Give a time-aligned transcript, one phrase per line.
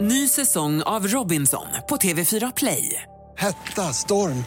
[0.00, 3.02] Ny säsong av Robinson på TV4 Play.
[3.38, 4.44] Hetta, storm,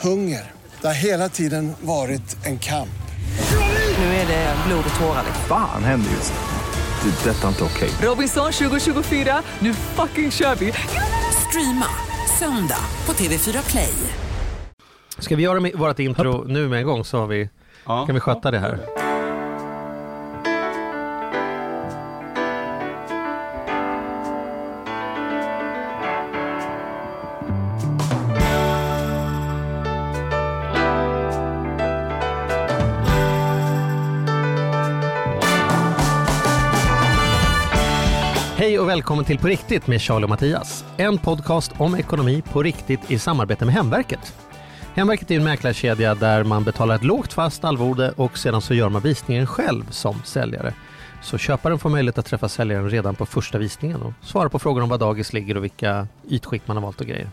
[0.00, 0.50] hunger.
[0.80, 2.88] Det har hela tiden varit en kamp.
[3.98, 5.24] Nu är det blod och tårar.
[5.48, 7.10] Fan händer just nu.
[7.10, 7.30] Det.
[7.30, 7.90] är Detta är inte okej.
[8.02, 10.72] Robinson 2024, nu fucking kör vi!
[11.48, 11.86] Streama
[12.38, 13.92] söndag på TV4 Play.
[15.18, 17.48] Ska vi göra vårt intro nu med en gång så har vi,
[17.86, 18.06] Ja.
[18.06, 19.01] kan vi sköta det här.
[38.92, 40.84] Välkommen till På riktigt med Charlie och Mattias.
[40.96, 44.34] En podcast om ekonomi på riktigt i samarbete med Hemverket.
[44.94, 48.88] Hemverket är en mäklarkedja där man betalar ett lågt fast arvode och sedan så gör
[48.88, 50.74] man visningen själv som säljare.
[51.22, 54.82] Så köparen får möjlighet att träffa säljaren redan på första visningen och svara på frågor
[54.82, 57.30] om var dagis ligger och vilka ytskikt man har valt och grejer.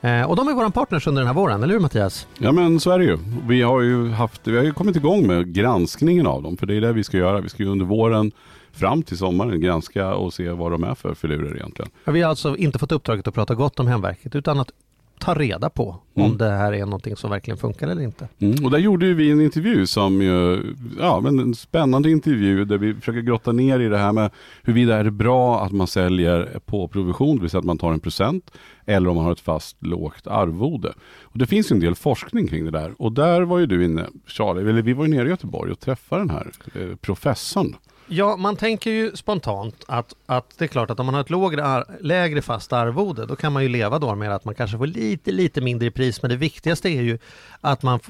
[0.00, 2.26] Eh, och de är våra partners under den här våren, eller hur Mattias?
[2.38, 3.18] Ja men så är det ju.
[3.46, 6.56] Vi har ju, haft, vi har ju kommit igång med granskningen av dem.
[6.56, 7.40] För det är det vi ska göra.
[7.40, 8.32] Vi ska ju under våren
[8.74, 11.90] fram till sommaren granska och se vad de är för filurer egentligen.
[12.04, 14.70] Vi har alltså inte fått uppdraget att prata gott om Hemverket utan att
[15.18, 16.38] ta reda på om Mm.
[16.38, 18.28] det här är någonting som verkligen funkar eller inte.
[18.38, 18.64] Mm.
[18.64, 20.62] Och där gjorde vi en intervju som ju,
[21.00, 24.30] ja men en spännande intervju där vi försöker grotta ner i det här med
[24.62, 27.92] huruvida är det bra att man säljer på provision, det vill säga att man tar
[27.92, 28.50] en procent,
[28.86, 30.92] eller om man har ett fast lågt arvode.
[31.22, 32.94] Och det finns en del forskning kring det där.
[32.98, 35.80] Och där var ju du inne, Charlie, eller vi var ju nere i Göteborg och
[35.80, 37.76] träffade den här eh, professorn.
[38.06, 41.30] Ja, man tänker ju spontant att, att det är klart att om man har ett
[41.30, 44.86] lågre lägre fast arvode, då kan man ju leva då med att man kanske får
[44.86, 46.22] lite, lite mindre i pris.
[46.22, 47.18] Men det viktigaste är ju
[47.60, 48.00] att man,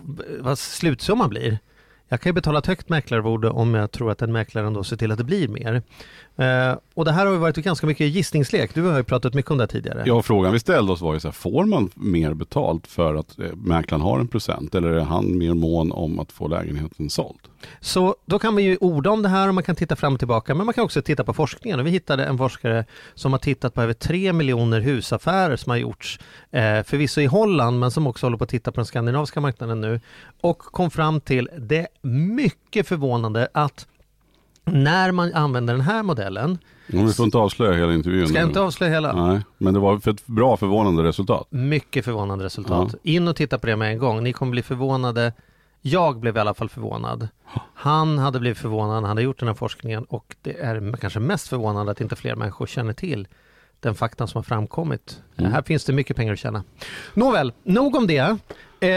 [0.41, 1.59] vad slutsumman blir.
[2.09, 4.97] Jag kan ju betala ett högt mäklararvode om jag tror att en mäklare ändå ser
[4.97, 5.83] till att det blir mer.
[6.37, 8.75] Eh, och det här har ju varit ganska mycket gissningslek.
[8.75, 10.03] Du har ju pratat mycket om det tidigare.
[10.07, 13.39] Ja, frågan vi ställde oss var ju så här, får man mer betalt för att
[13.39, 17.39] eh, mäklaren har en procent eller är han mer mån om att få lägenheten såld?
[17.81, 20.19] Så då kan man ju orda om det här och man kan titta fram och
[20.19, 23.39] tillbaka men man kan också titta på forskningen och vi hittade en forskare som har
[23.39, 26.19] tittat på över 3 miljoner husaffärer som har gjorts
[26.51, 29.81] eh, förvisso i Holland men som också håller på att titta på den skandinaviska marknaden
[29.81, 30.01] nu
[30.41, 33.87] och kom fram till det mycket förvånande att
[34.65, 36.59] när man använder den här modellen,
[36.93, 38.29] Om vi får inte avslöja hela intervjun.
[38.29, 39.27] ska jag inte avslöja hela?
[39.27, 41.47] Nej, men det var för ett bra förvånande resultat.
[41.51, 42.95] Mycket förvånande resultat.
[43.03, 44.23] In och titta på det med en gång.
[44.25, 45.33] Ni kommer bli förvånade.
[45.81, 47.29] Jag blev i alla fall förvånad.
[47.75, 51.49] Han hade blivit förvånad, han hade gjort den här forskningen och det är kanske mest
[51.49, 53.29] förvånande att inte fler människor känner till
[53.81, 55.21] den faktan som har framkommit.
[55.37, 56.65] Här finns det mycket pengar att tjäna.
[57.15, 58.37] Nåväl, nog om det.
[58.81, 58.89] Eh,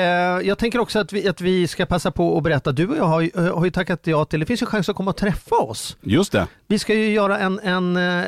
[0.47, 3.05] jag tänker också att vi, att vi ska passa på att berätta, du och jag
[3.05, 5.55] har ju, har ju tackat ja till, det finns ju chans att komma och träffa
[5.55, 5.97] oss.
[6.01, 6.47] Just det.
[6.67, 8.23] Vi ska ju göra en, en eh,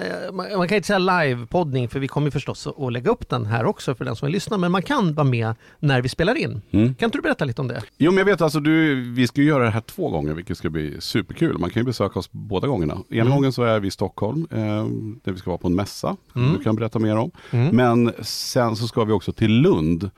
[0.57, 3.65] man kan inte säga live-poddning för vi kommer förstås att att lägga upp den här
[3.65, 4.57] också för den som vill lyssna.
[4.57, 6.61] Men man kan vara med när vi spelar in.
[6.71, 6.95] Mm.
[6.95, 7.81] Kan inte du berätta lite om det?
[7.97, 10.57] Jo, men jag vet alltså, du, vi ska ju göra det här två gånger, vilket
[10.57, 11.57] ska bli superkul.
[11.57, 12.97] Man kan ju besöka oss båda gångerna.
[13.09, 13.33] Ena Mm.
[13.33, 14.57] gången så är vi i Stockholm, eh,
[15.23, 16.15] där vi ska vara på en mässa.
[16.35, 16.53] Mm.
[16.57, 17.31] Du kan berätta mer om.
[17.51, 17.75] Mm.
[17.75, 20.09] Men sen så ska vi också till Lund,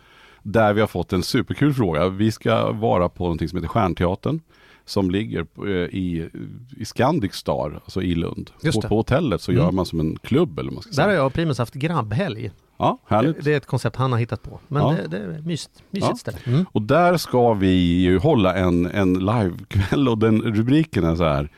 [0.44, 2.10] där vi har fått en superkul fråga.
[2.10, 4.40] Vi ska vara på någonting som heter Stjärnteatern.
[4.86, 6.30] Som ligger på, eh, i,
[6.78, 8.52] i Scandic Star, alltså i Lund.
[8.62, 8.82] Det.
[8.82, 9.64] på hotellet så Mm.
[9.64, 11.08] gör man som en klubb eller man ska Där säga.
[11.08, 12.52] har jag och Primus haft grabbhelg.
[12.78, 13.44] Ja, härligt.
[13.44, 14.60] Det är ett koncept han har hittat på.
[14.68, 14.96] Men Ja.
[15.10, 16.16] det, det är mysigt, mysigt Ja.
[16.16, 16.38] ställe.
[16.46, 16.66] Mm.
[16.72, 21.50] Och där ska vi ju hålla en, en livekväll och den rubriken är så här.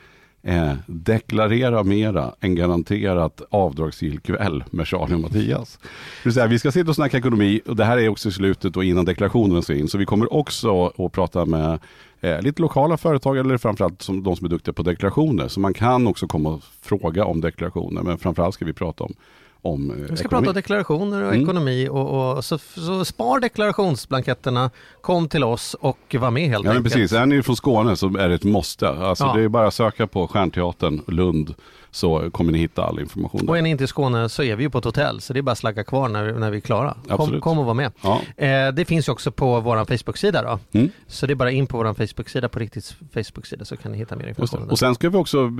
[0.46, 5.78] Eh, deklarera mera än garanterat avdragsgill kväll med Charlie och Mattias.
[5.82, 5.88] Det
[6.24, 8.76] vill säga, vi ska sitta och snacka ekonomi och det här är också i slutet
[8.76, 9.88] och innan deklarationen ska in.
[9.88, 11.78] Så vi kommer också att prata med
[12.20, 15.48] eh, lite lokala företag eller framförallt som, de som är duktiga på deklarationer.
[15.48, 19.14] Så man kan också komma och fråga om deklarationer men framförallt ska vi prata om,
[19.64, 20.28] om eh, Vi ska ekonomi.
[20.30, 21.42] prata om deklarationer och Mm.
[21.42, 24.70] ekonomi och, och så, så spar deklarationsblanketterna,
[25.00, 26.94] kom till oss och var med helt Ja men enkelt.
[26.94, 28.88] precis, är ni från Skåne så är det ett måste.
[28.88, 29.32] Alltså Ja.
[29.36, 31.54] det är bara att söka på Stjärnteatern Lund
[31.94, 33.62] så kommer ni hitta all information Och är där.
[33.62, 35.52] ni inte i Skåne så är vi ju på ett hotell så det är bara
[35.52, 36.96] att slagga kvar när, när vi är klara.
[37.08, 37.92] Kom, kom och var med.
[38.02, 38.20] Ja.
[38.36, 40.78] Eh, det finns ju också på vår Facebook-sida då.
[40.78, 40.90] Mm.
[41.06, 44.16] Så det är bara in på vår Facebook-sida, på riktigt Facebook-sida så kan ni hitta
[44.16, 44.60] mer information.
[44.60, 44.72] där.
[44.72, 45.50] Och sen ska vi också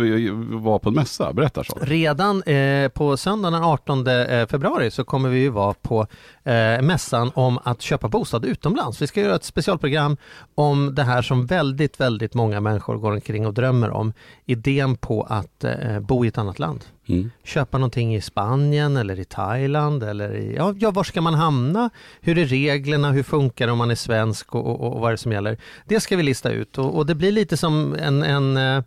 [0.49, 1.79] vara på en mässa, berätta så.
[1.81, 6.07] Redan eh, på söndagen den 18 eh, februari så kommer vi ju vara på
[6.45, 9.03] eh, mässan om att köpa bostad utomlands.
[9.03, 10.17] Vi ska göra ett specialprogram
[10.55, 14.13] om det här som väldigt, väldigt många människor går omkring och drömmer om.
[14.47, 16.85] Idén på att eh, bo i ett annat land.
[17.07, 17.31] Mm.
[17.45, 21.91] Köpa någonting i Spanien eller i Thailand eller i, ja, ja var ska man hamna?
[22.21, 23.13] Hur är reglerna?
[23.13, 25.59] Hur funkar det om man är svensk och, och, och vad är det som gäller?
[25.85, 28.83] Det ska vi lista ut och, och det blir lite som en, en eh,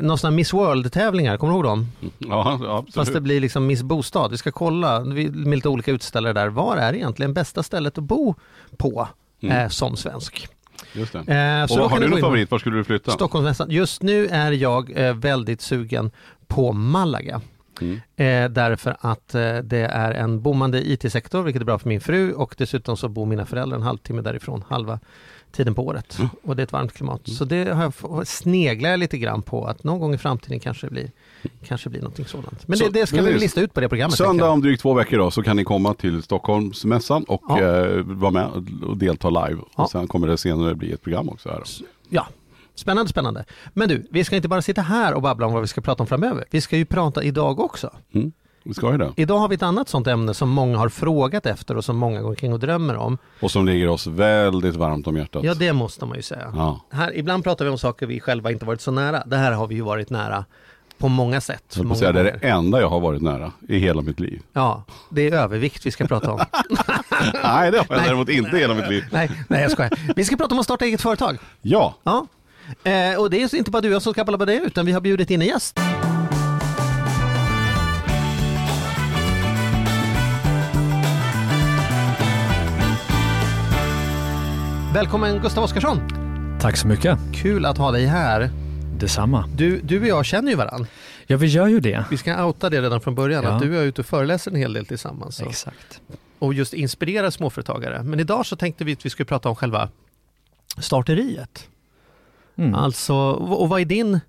[0.00, 1.86] någon sån här Miss World-tävlingar, kommer du ihåg dem?
[2.18, 2.94] Ja, absolut.
[2.94, 4.30] Fast det blir liksom Miss Bostad.
[4.30, 6.48] Vi ska kolla med lite olika utställare där.
[6.48, 8.34] Var är egentligen bästa stället att bo
[8.76, 9.08] på
[9.44, 9.56] Mm.
[9.56, 10.48] eh, som svensk?
[10.92, 11.18] Just det.
[11.18, 12.50] Eh, Och har du någon favorit?
[12.50, 13.10] Var skulle du flytta?
[13.10, 13.70] Stockholmsmässan.
[13.70, 16.10] Just nu är jag eh, väldigt sugen
[16.54, 17.40] på Malaga.
[17.80, 17.94] Mm.
[18.16, 22.32] Eh, därför att eh, det är en boomande IT-sektor, vilket är bra för min fru
[22.32, 25.00] och dessutom så bor mina föräldrar en halvtimme därifrån, halva
[25.52, 26.18] tiden på året.
[26.18, 26.30] Mm.
[26.42, 27.28] Och det är ett varmt klimat.
[27.28, 30.86] Så det har jag, sneglar jag lite grann på att någon gång i framtiden kanske
[30.90, 31.10] blir,
[31.66, 32.68] kanske blir någonting sådant.
[32.68, 33.42] Men Så, det, det ska vi precis.
[33.42, 34.16] lista ut på det programmet.
[34.16, 37.60] Söndag om drygt två veckor då, så kan ni komma till Stockholmsmässan och Ja.
[37.60, 38.46] eh, vara med
[38.86, 39.60] och delta live.
[39.76, 39.82] Ja.
[39.82, 41.48] Och sen kommer det senare bli ett program också.
[41.48, 41.86] Här då.
[42.08, 42.26] Ja,
[42.74, 43.44] spännande, spännande.
[43.72, 46.02] Men du, vi ska inte bara sitta här och babbla om vad vi ska prata
[46.02, 46.44] om framöver.
[46.50, 47.90] Vi ska ju prata idag också.
[48.14, 48.32] Mm.
[48.64, 49.12] Vi ska ju det.
[49.16, 52.20] Idag har vi ett annat sånt ämne som många har frågat efter och som många
[52.20, 53.18] går omkring och drömmer om.
[53.40, 55.44] Och som ligger oss väldigt varmt om hjärtat.
[55.44, 56.52] Ja, det måste man ju säga.
[56.56, 56.80] Ja.
[56.90, 59.22] Här, ibland pratar vi om saker vi själva inte varit så nära.
[59.26, 60.44] Det här har vi ju varit nära
[60.98, 61.74] på många sätt.
[61.76, 64.42] Jag många säga, det är det enda jag har varit nära i hela mitt liv.
[64.52, 66.38] Ja, det är övervikt vi ska prata om.
[67.44, 68.00] Nej, det har jag Nej.
[68.04, 69.04] däremot inte i hela mitt liv.
[69.10, 69.92] nej, nej, jag skojar.
[70.16, 71.38] Vi ska prata om att starta eget företag.
[71.62, 72.26] Ja, Ja.
[72.84, 74.92] Eh, och det är inte bara du och jag som ska på det, utan vi
[74.92, 75.78] har bjudit in en gäst.
[84.94, 86.00] Välkommen Gustav Oskarsson!
[86.60, 87.18] Tack så mycket.
[87.34, 88.50] Kul att ha dig här.
[88.98, 89.48] Detsamma.
[89.56, 90.86] Du, du och jag känner ju varandra.
[91.26, 92.04] Ja, vi gör ju det.
[92.10, 93.50] Vi ska outa det redan från början, Ja.
[93.50, 95.40] att du och jag är ute och föreläser en hel del tillsammans.
[95.40, 96.00] Och, Exakt.
[96.38, 98.02] och just inspirerar småföretagare.
[98.02, 99.88] Men idag så tänkte vi att vi skulle prata om själva
[100.78, 101.68] starteriet.
[102.56, 102.74] Mm.
[102.74, 104.20] Alltså, och vad är din,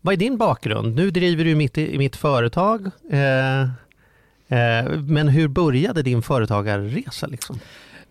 [0.00, 0.96] vad är din bakgrund?
[0.96, 2.90] Nu driver du mitt, mitt företag.
[3.10, 3.60] Eh,
[4.48, 7.26] eh, men hur började din företagarresa?
[7.26, 7.60] Liksom?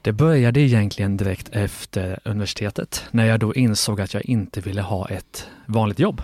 [0.01, 5.09] Det började egentligen direkt efter universitetet när jag då insåg att jag inte ville ha
[5.09, 6.21] ett vanligt jobb.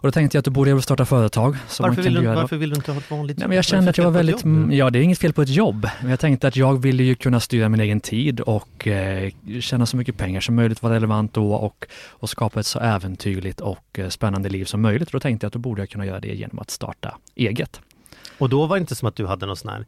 [0.00, 1.56] Och då tänkte jag att då borde jag starta företag.
[1.80, 3.98] Varför, vill du, varför vill du inte ha ett vanligt Nej, men jag kände att
[3.98, 6.56] jag var väldigt, ja det är inget fel på ett jobb, men jag tänkte att
[6.56, 10.54] jag ville ju kunna styra min egen tid och eh, tjäna så mycket pengar som
[10.54, 14.80] möjligt, vara relevant då och, och skapa ett så äventyrligt och eh, spännande liv som
[14.80, 15.08] möjligt.
[15.08, 17.80] Och då tänkte jag att då borde jag kunna göra det genom att starta eget.
[18.38, 19.86] Och då var det inte som att du hade någon sån här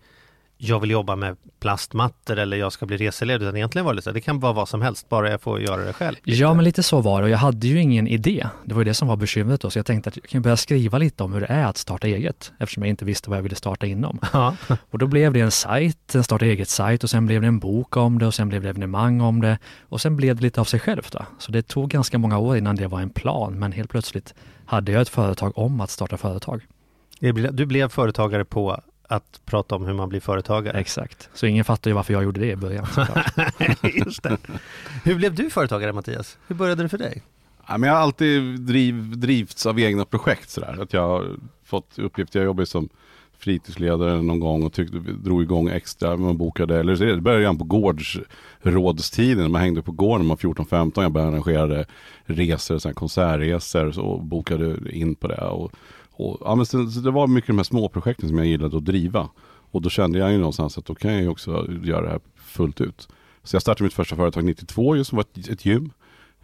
[0.63, 4.11] jag vill jobba med plastmattor eller jag ska bli reseledare, utan egentligen var det så
[4.11, 6.17] det kan vara vad som helst, bara jag får göra det själv.
[6.25, 8.47] Ja, men lite så var det och jag hade ju ingen idé.
[8.65, 10.57] Det var ju det som var bekymret då, så jag tänkte att jag kan börja
[10.57, 13.43] skriva lite om hur det är att starta eget, eftersom jag inte visste vad jag
[13.43, 14.19] ville starta inom.
[14.33, 14.57] Ja.
[14.91, 17.97] Och då blev det en sajt, en starta eget-sajt och sen blev det en bok
[17.97, 20.65] om det och sen blev det evenemang om det och sen blev det lite av
[20.65, 21.13] sig självt.
[21.13, 21.25] Då.
[21.39, 24.35] Så det tog ganska många år innan det var en plan, men helt plötsligt
[24.67, 26.67] hade jag ett företag om att starta företag.
[27.53, 28.81] Du blev företagare på
[29.11, 30.79] att prata om hur man blir företagare.
[30.79, 31.29] Exakt.
[31.35, 32.87] Så ingen fattar ju varför jag gjorde det i början.
[34.07, 34.37] Just det.
[35.05, 36.39] Hur blev du företagare Mattias?
[36.47, 37.23] Hur började det för dig?
[37.67, 40.83] Ja, men jag har alltid driv, drivits av egna projekt sådär.
[40.83, 42.89] Att jag har fått uppgifter, jag jobbade som
[43.39, 47.59] fritidsledare någon gång och tyckte, drog igång extra, man bokade, eller så det började redan
[47.59, 51.85] på gårdsrådstiden, man hängde på gården, man var 14-15, jag började arrangera
[52.25, 55.41] resor, så konsertresor så, och bokade in på det.
[55.41, 55.73] Och,
[56.21, 58.77] och, ja, men så, så det var mycket de här små projekten som jag gillade
[58.77, 59.29] att driva.
[59.71, 62.21] Och då kände jag ju någonstans att då kan jag ju också göra det här
[62.37, 63.09] fullt ut.
[63.43, 65.91] Så jag startade mitt första företag 92, just som var ett, ett gym.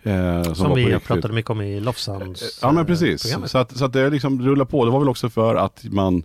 [0.02, 3.22] Eh, som, Som, vi pratade mycket om i Lofsans Ja men eh, precis.
[3.22, 3.50] programmet.
[3.50, 4.84] Så att, så att det liksom rullar på.
[4.84, 6.22] Det var väl också för att man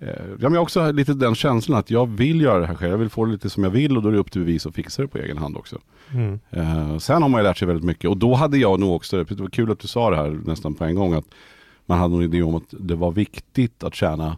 [0.00, 2.90] eh, Ja men jag också lite den känslan att jag vill göra det här själv.
[2.90, 4.66] Jag vill få det lite som jag vill och då är det upp till bevis
[4.66, 5.78] att fixa det på egen hand också.
[6.12, 6.40] Mm.
[6.50, 9.24] Eh, sen har man ju lärt sig väldigt mycket och då hade jag nog också,
[9.24, 11.26] det var kul att du sa det här nästan på en gång, att
[11.86, 14.36] man hade en idé om att det var viktigt att tjäna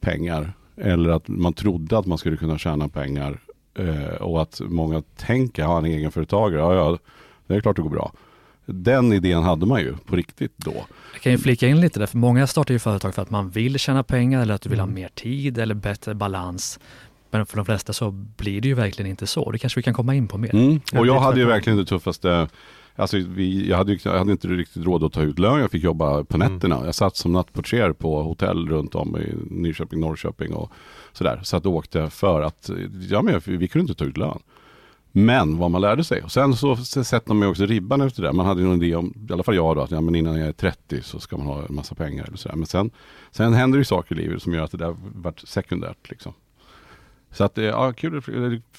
[0.00, 0.52] pengar.
[0.76, 3.40] Eller att man trodde att man skulle kunna tjäna pengar.
[3.74, 6.98] Eh, och att många tänker, ja han är egenföretagare, ja ja,
[7.46, 8.12] det är klart det går bra.
[8.66, 10.74] Den idén hade man ju på riktigt då.
[11.12, 13.50] Jag kan ju flika in lite där, för många startar ju företag för att man
[13.50, 14.94] vill tjäna pengar eller att du vill ha Mm.
[14.94, 16.78] mer tid eller bättre balans.
[17.30, 19.50] Men för de flesta så blir det ju verkligen inte så.
[19.50, 20.54] Det kanske vi kan komma in på mer.
[20.54, 20.80] Mm.
[20.98, 22.48] Och jag hade ju verkligen det tuffaste
[22.98, 25.82] Alltså vi, jag, hade, jag hade inte riktigt råd att ta ut lön, jag fick
[25.82, 26.52] jobba på Mm.
[26.52, 26.80] nätterna.
[26.84, 30.72] Jag satt som nattportier på hotell runt om i Nyköping, Norrköping och
[31.12, 31.40] sådär.
[31.42, 32.70] Så att jag åkte för att,
[33.10, 34.38] ja men vi kunde inte ta ut lön.
[35.12, 36.22] Men vad man lärde sig.
[36.22, 38.32] Och sen så så sätter man ju också ribban efter det.
[38.32, 40.38] Man hade ju någon idé om, i alla fall jag då, att ja, men innan
[40.38, 42.24] jag är 30 så ska man ha en massa pengar.
[42.24, 42.56] Eller sådär.
[42.56, 42.90] Men sen,
[43.30, 46.10] sen händer det ju saker i livet som gör att det där vart sekundärt.
[46.10, 46.32] Liksom.
[47.32, 48.22] Så att, eh, ja, kul,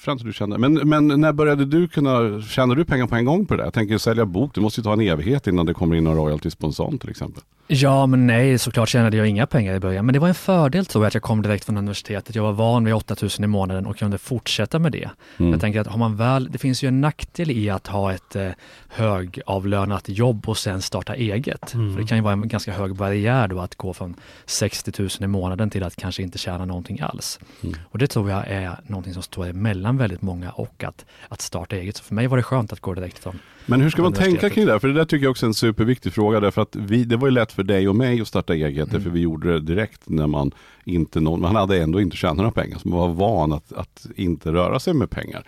[0.06, 0.58] att du kände.
[0.58, 3.64] Men, men när började du kunna, tjänar du pengar på en gång på det där?
[3.64, 6.18] Jag tänker sälja bok, det måste ju ta en evighet innan det kommer in några
[6.18, 7.42] royalties på en sån till exempel.
[7.72, 10.06] Ja, men nej, såklart tjänade jag inga pengar i början.
[10.06, 12.34] Men det var en fördel tror jag att jag kom direkt från universitetet.
[12.34, 15.10] Jag var van vid 8000 i månaden och kunde fortsätta med det.
[15.36, 15.52] Mm.
[15.52, 18.36] Jag tänker att har man väl, det finns ju en nackdel i att ha ett
[18.36, 18.48] eh,
[18.88, 21.74] högavlönat jobb och sen starta eget.
[21.74, 21.94] Mm.
[21.94, 24.14] För det kan ju vara en ganska hög barriär då att gå från
[24.46, 27.40] 60 000 i månaden till att kanske inte tjäna någonting alls.
[27.62, 27.76] Mm.
[27.90, 31.76] Och det tror jag är någonting som står emellan väldigt många och att, att starta
[31.76, 31.96] eget.
[31.96, 34.50] Så för mig var det skönt att gå direkt från Men hur ska man tänka
[34.50, 34.72] kring det?
[34.72, 34.78] här?
[34.78, 36.40] För det där tycker jag också är en superviktig fråga.
[36.40, 38.88] Därför att vi, det var ju lätt för dig och mig att starta eget.
[38.88, 39.02] Mm.
[39.02, 40.52] För vi gjorde det direkt när man
[40.84, 42.78] inte någon, man hade ändå inte tjänat några pengar.
[42.78, 45.44] Så man var van att, att inte röra sig med pengar.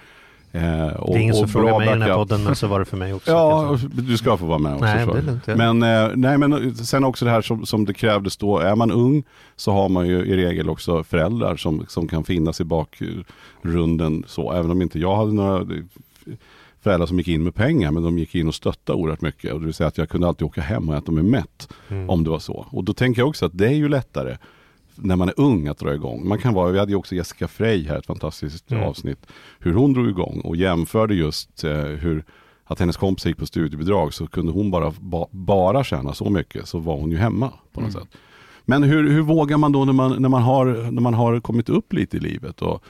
[0.55, 2.79] Eh, och, Det är ingen som frågar mig i den här podden, men så var
[2.79, 3.31] det för mig också.
[3.31, 4.85] Ja, du ska få vara med också.
[4.85, 5.47] Nej, det är lugnt.
[5.47, 8.59] Men, eh, nej, men sen också det här som, som det krävdes då.
[8.59, 9.23] Är man ung
[9.57, 14.25] så har man ju i regel också föräldrar som, som kan finnas i bakgrunden.
[14.27, 15.67] Så, även om inte jag hade några
[16.81, 19.53] föräldrar som gick in med pengar, men de gick in och stöttade oerhört mycket.
[19.53, 22.11] Och det vill säga att jag kunde alltid åka hem och äta mig mätt Mm.
[22.11, 22.67] om det var så.
[22.71, 24.37] Och då tänker jag också att det är ju lättare
[25.05, 26.29] när man är ung att dra igång.
[26.29, 28.85] Man kan vara, vi hade ju också Jessica Frey här, ett fantastiskt Mm.
[28.85, 29.27] avsnitt,
[29.59, 32.25] hur hon drog igång och jämförde just eh, hur
[32.65, 36.69] att hennes kompis gick på studiebidrag så kunde hon bara, ba, bara tjäna så mycket
[36.69, 38.09] så var hon ju hemma på något sätt.
[38.65, 41.69] Men hur, hur vågar man då när man, när, man har, när man har kommit
[41.69, 42.83] upp lite i livet och,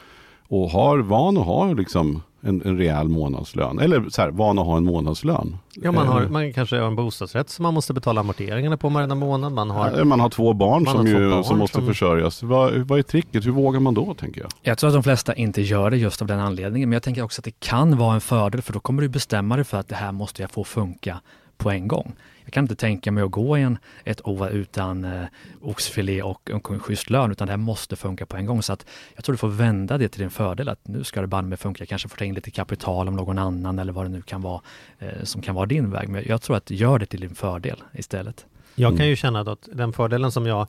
[0.49, 3.79] och har van att ha liksom en, en rejäl månadslön?
[3.79, 5.57] Eller så här, van att ha en månadslön?
[5.75, 8.89] Ja, man, har, Eh, man kanske har en bostadsrätt som man måste betala amorteringarna på
[8.89, 9.53] varenda månad.
[9.53, 11.77] Man har, Ja, Man har två barn, Man som, har två ju, barn som måste
[11.77, 12.43] som- försörjas.
[12.43, 13.47] Vad, vad är tricket?
[13.47, 14.51] Hur vågar man då tänker jag?
[14.63, 17.23] Jag tror att de flesta inte gör det just av den anledningen, men jag tänker
[17.23, 19.89] också att det kan vara en fördel för då kommer du bestämma dig för att
[19.89, 21.21] det här måste jag få funka
[21.57, 22.13] på en gång.
[22.45, 25.25] Jag kan inte tänka mig att gå en, ett år utan eh,
[25.61, 28.63] oxfilé och en schysst lön, utan det här måste funka på en gång.
[28.63, 31.27] Så att jag tror du får vända det till din fördel, att nu ska det
[31.27, 31.83] banne funka.
[31.83, 34.43] Jag kanske får ta in lite kapital om någon annan eller vad det nu kan
[34.43, 34.61] vara
[34.99, 36.09] eh, som kan vara din väg.
[36.09, 38.47] Men jag tror att gör det till din fördel istället.
[38.75, 39.09] Jag kan Mm.
[39.09, 40.67] ju känna att den fördelen som jag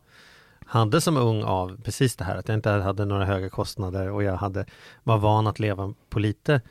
[0.66, 4.24] hade som ung av precis det här, att jag inte hade några höga kostnader och
[4.24, 4.66] jag hade,
[5.04, 6.62] var van att leva på lite.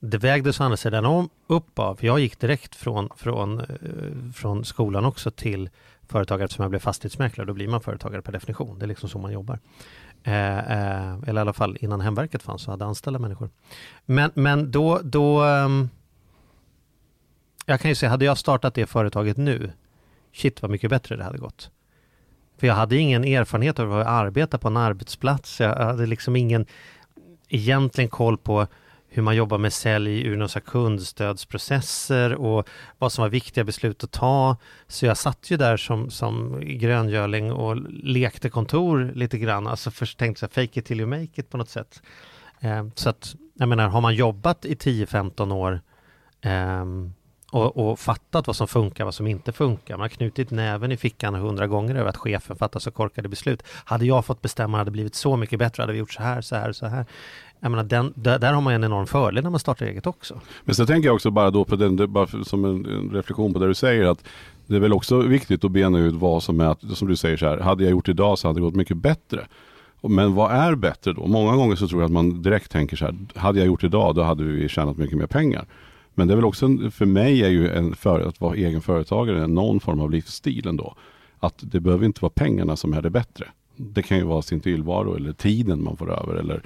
[0.00, 4.64] Det vägdes å andra sidan om, upp av, jag gick direkt från, från, eh, från
[4.64, 5.70] skolan också till
[6.08, 7.46] företagare eftersom jag blev fastighetsmäklare.
[7.46, 8.78] Då blir man företagare per definition.
[8.78, 9.58] Det är liksom så man jobbar.
[10.22, 13.50] Eh, eh, eller i alla fall innan Hemverket fanns så hade anställda människor.
[14.06, 15.90] Men, men då, då um,
[17.66, 19.72] jag kan ju säga, hade jag startat det företaget nu,
[20.32, 21.70] shit vad mycket bättre det hade gått.
[22.58, 25.60] För jag hade ingen erfarenhet av att arbeta på en arbetsplats.
[25.60, 26.66] Jag hade liksom ingen
[27.48, 28.66] egentligen koll på
[29.12, 34.12] hur man jobbar med sälj ur några kundstödsprocesser och vad som var viktiga beslut att
[34.12, 34.56] ta.
[34.88, 39.66] Så jag satt ju där som, som gröngöling och lekte kontor lite grann.
[39.66, 42.02] Alltså först tänkte jag fake it till you make it på något sätt.
[42.60, 45.80] Eh, så att, jag menar, har man jobbat i 10-15 år
[46.40, 46.84] eh,
[47.50, 49.94] och, och fattat vad som funkar, vad som inte funkar.
[49.94, 53.62] Man har knutit näven i fickan hundra gånger över att chefen fattar så korkade beslut.
[53.84, 56.40] Hade jag fått bestämma hade det blivit så mycket bättre, hade vi gjort så här,
[56.40, 57.06] så här, så här.
[57.60, 60.40] Jag menar, den, där, där har man en enorm fördel när man startar eget också.
[60.64, 63.58] Men så tänker jag också bara då på den, bara som en, en reflektion på
[63.58, 64.24] det du säger att
[64.66, 67.36] det är väl också viktigt att bena ut vad som är, att, som du säger
[67.36, 69.46] så här, hade jag gjort idag så hade det gått mycket bättre.
[70.02, 71.26] Men vad är bättre då?
[71.26, 74.14] Många gånger så tror jag att man direkt tänker så här, hade jag gjort idag
[74.14, 75.66] då hade vi tjänat mycket mer pengar.
[76.14, 78.80] Men det är väl också, en, för mig är ju en, för, att vara egen
[78.80, 80.94] företagare någon form av livsstil ändå.
[81.38, 83.46] Att det behöver inte vara pengarna som är det bättre.
[83.76, 86.62] Det kan ju vara sin tillvaro eller tiden man får över eller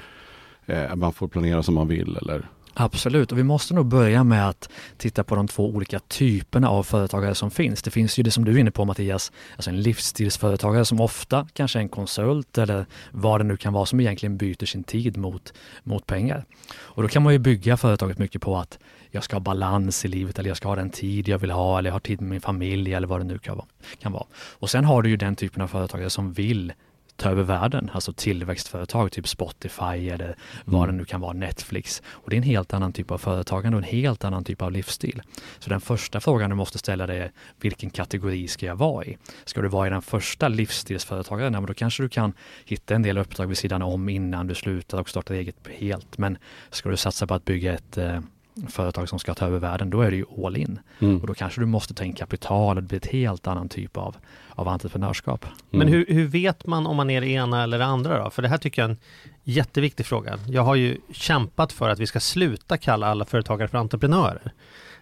[0.66, 4.48] eh, man får planera som man vill eller Absolut, och vi måste nog börja med
[4.48, 7.82] att titta på de två olika typerna av företagare som finns.
[7.82, 11.48] Det finns ju det som du är inne på Mattias, alltså en livsstilsföretagare som ofta
[11.52, 15.16] kanske är en konsult eller vad det nu kan vara som egentligen byter sin tid
[15.16, 16.44] mot, mot pengar.
[16.74, 18.78] Och då kan man ju bygga företaget mycket på att
[19.10, 21.78] jag ska ha balans i livet eller jag ska ha den tid jag vill ha
[21.78, 23.66] eller jag har tid med min familj eller vad det nu kan vara.
[23.98, 24.26] Kan vara.
[24.34, 26.72] Och sen har du ju den typen av företagare som vill
[27.16, 32.02] ta över världen, alltså tillväxtföretag, typ Spotify eller vad det nu kan vara, Netflix.
[32.06, 34.72] Och det är en helt annan typ av företagande och en helt annan typ av
[34.72, 35.22] livsstil.
[35.58, 39.16] Så den första frågan du måste ställa dig är, vilken kategori ska jag vara i?
[39.44, 42.32] Ska du vara i den första livsstilsföretagaren, ja, men då kanske du kan
[42.64, 46.18] hitta en del uppdrag vid sidan om innan du slutar och startar eget helt.
[46.18, 46.38] Men
[46.70, 48.20] ska du satsa på att bygga ett eh,
[48.68, 50.78] företag som ska ta över världen, då är det ju all in.
[50.98, 51.20] Mm.
[51.20, 53.96] Och då kanske du måste ta in kapital och det blir ett helt annan typ
[53.96, 54.16] av,
[54.50, 55.46] av entreprenörskap.
[55.70, 55.92] Men Mm.
[55.92, 58.30] hur, hur vet man om man är det ena eller det andra då?
[58.30, 58.98] För det här tycker jag är en
[59.44, 60.38] jätteviktig fråga.
[60.48, 64.52] Jag har ju kämpat för att vi ska sluta kalla alla företagare för entreprenörer.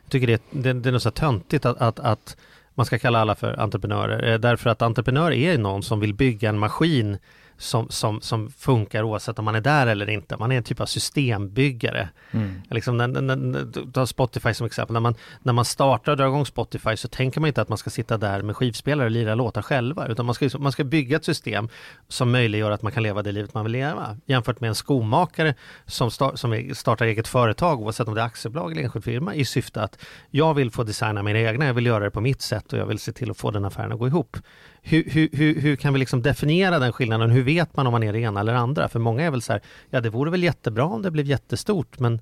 [0.05, 2.37] Jag tycker det, det, det är något så töntigt att, att, att
[2.75, 4.33] man ska kalla alla för entreprenörer.
[4.33, 7.19] Eh, Därför att entreprenör är någon som vill bygga en maskin
[7.63, 10.37] som, som, som funkar oavsett om man är där eller inte.
[10.37, 12.09] Man är en typ av systembyggare.
[12.31, 12.63] Mm.
[12.71, 14.93] Liksom, när, när, när, ta Spotify som exempel.
[14.93, 17.79] När man, när man startar och drar igång Spotify så tänker man inte att man
[17.79, 20.07] ska sitta där med skivspelare och lira låtar själva.
[20.07, 21.69] Utan man ska, man ska bygga ett system
[22.09, 24.17] som möjliggör att man kan leva det livet man vill leva.
[24.27, 25.55] Jämfört med en skomakare
[25.87, 29.45] som, start, som startar eget företag, oavsett om det är aktiebolag eller enskild firma, i
[29.45, 29.99] syfte att
[30.31, 32.87] jag vill få designa mina egna, jag vill göra det på mitt sätt och jag
[32.87, 34.37] vill se till att få den affären att gå ihop.
[34.85, 37.31] Hur, hur, hur, hur kan vi liksom definiera den skillnaden?
[37.31, 38.89] Hur vet man om man är det ena eller andra?
[38.89, 41.99] För många är väl så här, ja det vore väl jättebra om det blev jättestort,
[41.99, 42.21] men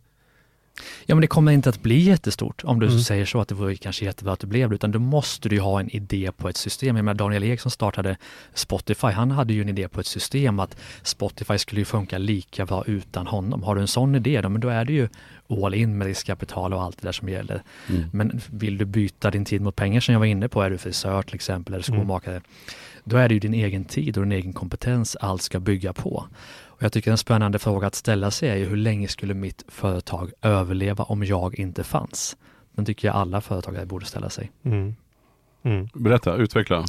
[1.06, 2.98] Ja men det kommer inte att bli jättestort om du Mm.
[3.00, 5.60] säger så att det vore kanske jättebra att det blev det, utan då måste du
[5.60, 6.96] ha en idé på ett system.
[6.96, 8.16] Jag menar Daniel Ek som startade
[8.54, 12.66] Spotify, han hade ju en idé på ett system att Spotify skulle ju funka lika
[12.66, 13.62] bra utan honom.
[13.62, 15.08] Har du en sån idé, då, men då är det ju
[15.64, 17.62] all in med riskkapital och allt det där som gäller.
[17.88, 18.04] Mm.
[18.12, 20.78] Men vill du byta din tid mot pengar som jag var inne på, är du
[20.78, 22.00] frisör till exempel eller Mm.
[22.00, 22.40] skomakare,
[23.04, 26.26] då är det ju din egen tid och din egen kompetens allt ska bygga på.
[26.80, 29.64] Och jag tycker en spännande fråga att ställa sig är ju hur länge skulle mitt
[29.68, 32.36] företag överleva om jag inte fanns?
[32.72, 34.50] Den tycker jag alla företagare borde ställa sig.
[34.64, 34.96] mm.
[35.62, 35.88] Mm.
[35.94, 36.84] Berätta, utveckla.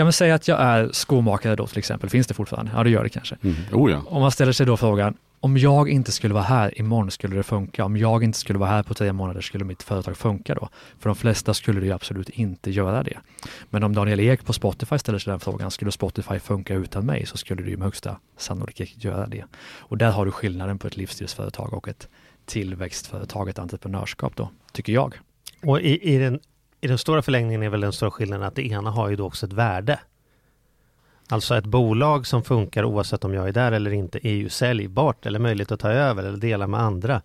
[0.00, 2.72] Ja men säg att jag är skomakare då till exempel, finns det fortfarande?
[2.74, 3.36] Ja det gör det kanske.
[3.42, 3.56] Mm.
[3.72, 4.02] Oh ja.
[4.06, 7.42] Om man ställer sig då frågan, om jag inte skulle vara här imorgon skulle det
[7.42, 7.84] funka?
[7.84, 10.68] Om jag inte skulle vara här på tre månader skulle mitt företag funka då?
[10.98, 13.18] För de flesta skulle det ju absolut inte göra det.
[13.70, 17.26] Men om Daniel Ek på Spotify ställer sig den frågan, skulle Spotify funka utan mig?
[17.26, 19.44] Så skulle det ju med högsta sannolikhet göra det.
[19.78, 22.08] Och där har du skillnaden på ett livsstilsföretag och ett
[22.46, 25.18] tillväxtföretag, ett entreprenörskap då, tycker jag.
[25.62, 26.40] Och i, i, den,
[26.80, 29.26] i den stora förlängningen är väl den stora skillnaden att det ena har ju då
[29.26, 30.00] också ett värde.
[31.28, 35.26] Alltså ett bolag som funkar oavsett om jag är där eller inte är ju säljbart
[35.26, 37.22] eller möjligt att ta över eller dela med andra.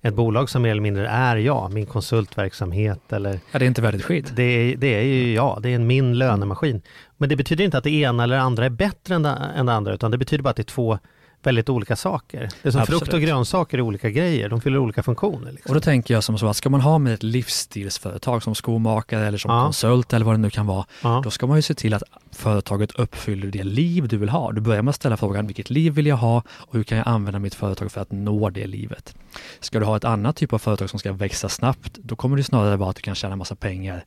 [0.00, 3.98] Ett bolag som mer eller mindre är jag, min konsultverksamhet eller Ja, det är inte
[3.98, 4.32] skit.
[4.36, 6.82] det är, det är ju jag, det är min lönemaskin.
[7.16, 9.72] Men det betyder inte att det ena eller andra är bättre än det, än det
[9.72, 10.98] andra utan det betyder bara att det är två
[11.42, 12.48] väldigt olika saker.
[12.62, 13.00] Det är som Absolut.
[13.00, 15.52] frukt och grönsaker är olika grejer, de fyller olika funktioner.
[15.52, 15.70] Liksom.
[15.70, 19.26] Och då tänker jag som så att ska man ha med ett livsstilsföretag som skomakare
[19.26, 19.64] eller som Ja.
[19.64, 21.20] konsult eller vad det nu kan vara, Ja.
[21.24, 22.02] då ska man ju se till att
[22.32, 24.52] företaget uppfyller det liv du vill ha.
[24.52, 27.08] Du börjar med att ställa frågan, vilket liv vill jag ha och hur kan jag
[27.08, 29.14] använda mitt företag för att nå det livet?
[29.60, 32.44] Ska du ha ett annat typ av företag som ska växa snabbt, då kommer det
[32.44, 34.04] snarare vara att du kan tjäna massa pengar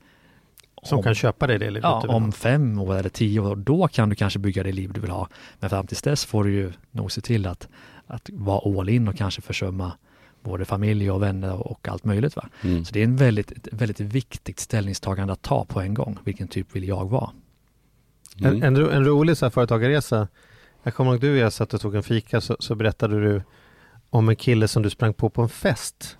[0.84, 2.18] Som om- kan köpa dig det livet Ja, du vill ha.
[2.18, 5.10] om fem år eller tio år, då kan du kanske bygga det liv du vill
[5.12, 5.28] ha.
[5.60, 7.68] Men fram tills dess får du ju nog se till att,
[8.08, 9.92] att vara all in och kanske försumma
[10.44, 12.36] både familj och vänner och allt möjligt.
[12.36, 12.50] Va?
[12.64, 12.86] Mm.
[12.86, 16.18] Så det är en väldigt, ett väldigt viktigt ställningstagande att ta på en gång.
[16.24, 17.30] Vilken typ vill jag vara?
[18.38, 18.64] En, Mm.
[18.64, 20.28] en, ro- en rolig så här företagarresa.
[20.84, 23.42] Jag kommer ihåg du och jag satt och tog en fika så, så berättade du
[24.10, 26.18] om en kille som du sprang på på en fest.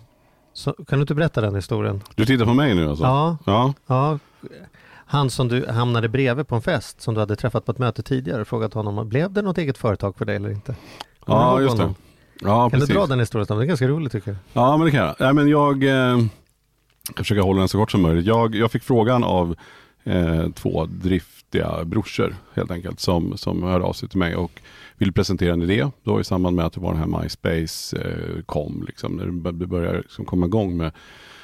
[0.54, 2.02] Så, kan du inte berätta den historien?
[2.16, 3.04] Du tittar på mig nu alltså?
[3.06, 3.74] Ja, Ja.
[3.88, 4.20] ja.
[5.06, 8.04] Han som du hamnade bredvid på en fest som du hade träffat på ett möte
[8.04, 10.76] tidigare och frågat honom, blev det något eget företag för dig eller inte?
[11.20, 11.94] Kommer Ja, just det.
[12.42, 12.88] Ja, Kan precis.
[12.88, 13.48] du dra den historien?
[13.60, 14.38] Det är ganska roligt tycker jag.
[14.54, 15.16] Ja, men det kan jag.
[15.20, 15.90] Nej, men jag, eh,
[17.08, 18.26] jag försöker hålla den så kort som möjligt.
[18.26, 19.56] Jag, jag fick frågan av
[20.04, 24.52] eh, två driftiga brorsor helt enkelt som, som hörde av sig till mig och
[25.02, 25.88] ville presentera en idé.
[26.04, 29.68] Då i samband med att det var den här MySpace eh, kom, liksom, när det
[29.68, 30.92] började liksom komma igång med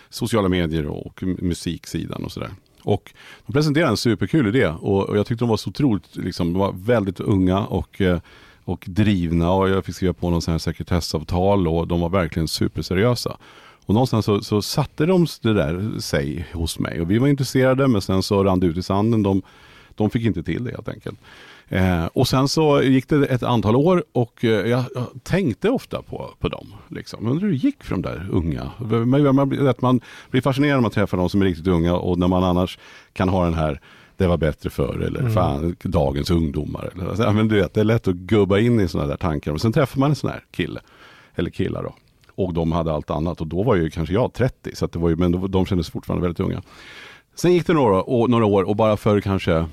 [0.09, 2.51] sociala medier och musiksidan och sådär.
[2.83, 3.13] Och
[3.45, 6.59] de presenterade en superkul idé och, och jag tyckte de var så otroligt, liksom, de
[6.59, 8.19] var väldigt unga och eh,
[8.67, 12.47] och drivna och jag fick skriva på någon sån här sekretessavtal och de var verkligen
[12.47, 13.37] superseriösa.
[13.85, 17.87] Och någonstans så, så satte de det där sig hos mig och vi var intresserade
[17.87, 19.23] men sen så rann det ut i sanden.
[19.23, 19.41] De,
[19.95, 21.19] de fick inte till det helt enkelt.
[21.69, 26.01] Eh, och sen så gick det ett antal år och eh, jag, jag tänkte ofta
[26.01, 26.73] på, på dem.
[26.87, 27.27] Liksom.
[27.27, 28.71] Undrar hur det gick för de där unga.
[28.79, 32.27] Man, man, man blir fascinerad när man träffar de som är riktigt unga och när
[32.27, 32.77] man annars
[33.13, 33.81] kan ha den här
[34.17, 36.89] det var bättre förr eller fan dagens ungdomar.
[36.93, 39.51] Eller, alltså, men du vet, det är lätt att gubba in i sådana där tankar.
[39.51, 40.79] Och sen träffar man en sån här kille,
[41.35, 41.95] eller killar då.
[42.35, 45.09] Och de hade allt annat och då var ju kanske jag 30, så det var
[45.09, 46.61] ju, men de, de kändes fortfarande väldigt unga.
[47.35, 49.65] Sen gick det några, och, några år och bara för kanske,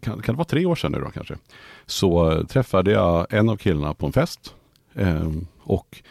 [0.00, 1.34] kan, kan det vara tre år sedan nu då kanske,
[1.86, 4.54] så eh, träffade jag en av killarna på en fest.
[4.94, 5.30] Eh,
[5.62, 6.02] och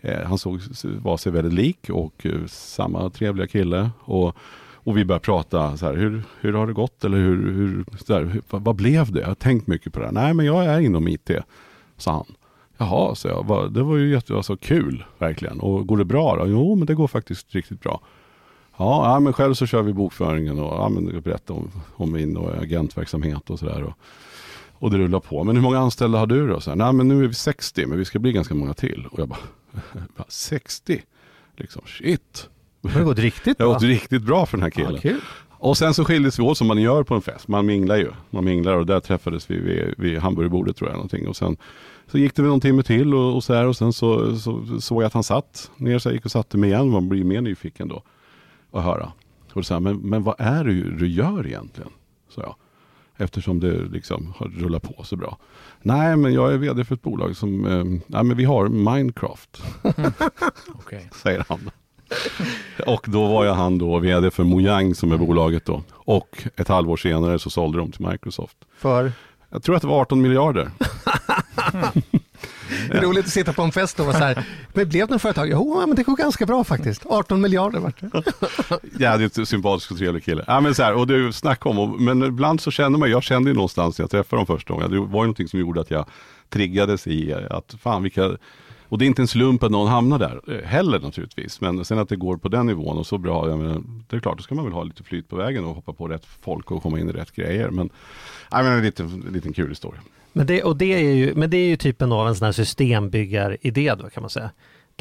[0.00, 3.90] eh, han såg, var sig väldigt lik och eh, samma trevliga kille.
[4.00, 4.36] Och,
[4.84, 8.18] och vi började prata så här, hur, hur har det gått eller hur, hur, så
[8.18, 9.20] hur vad, vad blev det?
[9.20, 10.12] Jag har tänkt mycket på det här.
[10.12, 11.30] Nej men jag är inom IT,
[11.96, 12.34] sa han.
[12.76, 13.72] Jaha, så jag.
[13.72, 15.60] Det var ju jätte, alltså, kul, verkligen.
[15.60, 16.46] Och går det bra då?
[16.46, 18.00] Jo, men det går faktiskt riktigt bra.
[18.76, 22.12] Ja, ja men själv så kör vi bokföringen och ja, men jag berättar om, om
[22.12, 23.82] min och agentverksamhet och sådär.
[23.82, 23.92] Och,
[24.72, 25.44] och det rullar på.
[25.44, 26.60] Men hur många anställda har du då?
[26.60, 29.06] Så här, Nej, men nu är vi 60, men vi ska bli ganska många till.
[29.10, 29.38] Och jag bara,
[30.16, 31.02] "Va, 60?
[31.56, 32.48] Liksom, shit.
[32.80, 33.74] Det har gått riktigt Det har bra.
[33.74, 35.00] gått riktigt bra för den här Ja, killen.
[35.00, 35.20] kul.
[35.50, 37.48] Och sen så skildes vi åt som man gör på en fest.
[37.48, 38.10] Man minglar ju.
[38.30, 40.94] Man minglar och där träffades vi vid, vid hamburgerbordet tror jag.
[40.96, 41.28] Någonting.
[41.28, 41.56] Och sen
[42.06, 44.80] så gick det väl någon timme till och, och så här och sen så, så
[44.80, 46.90] såg jag att han satt ner så jag gick och satte mig igen.
[46.90, 48.02] Man blir mer nyfiken då
[48.72, 49.12] att höra.
[49.52, 51.90] Och så här, men, men vad är det du gör egentligen?
[52.28, 52.54] Så jag.
[53.16, 55.38] Eftersom det liksom har rullat på så bra.
[55.82, 59.62] Nej, men jag är vd för ett bolag som, eh, nej men vi har Minecraft,
[60.74, 61.10] Okej.
[61.22, 61.70] säger han.
[62.86, 65.82] Och då var jag han då vd för Mojang som är bolaget då.
[65.90, 68.56] Och ett halvår senare så sålde de till Microsoft.
[68.76, 69.12] För
[69.50, 70.70] Jag tror att det var 18 miljarder.
[72.90, 75.12] det är roligt att sitta på en fest och vara så här, men blev det
[75.12, 75.48] något företag?
[75.50, 77.06] Jo, men det går ganska bra faktiskt.
[77.06, 78.22] 18 miljarder vart det.
[79.00, 80.44] Jävligt sympatisk och trevlig kille.
[80.46, 82.98] Ja, men så här, och det är ju snack om, och, men ibland så känner
[82.98, 85.48] man, jag kände ju någonstans när jag träffade dem första gången, det var ju någonting
[85.48, 86.06] som gjorde att jag
[86.48, 88.30] triggades i att fan vilka,
[88.92, 91.98] och det är inte en slump att någon hamnar där eh, heller naturligtvis, men sen
[91.98, 94.42] att det går på den nivån och så bra, jag menar, det är klart, då
[94.42, 97.00] ska man väl ha lite flyt på vägen och hoppa på rätt folk och komma
[97.00, 97.90] in i rätt grejer, men,
[98.50, 100.00] ja, men en liten, en liten kul historia.
[100.32, 102.52] Men det, och det är ju, men det är ju typen av en sån här
[102.52, 104.50] systembyggaridé då kan man säga.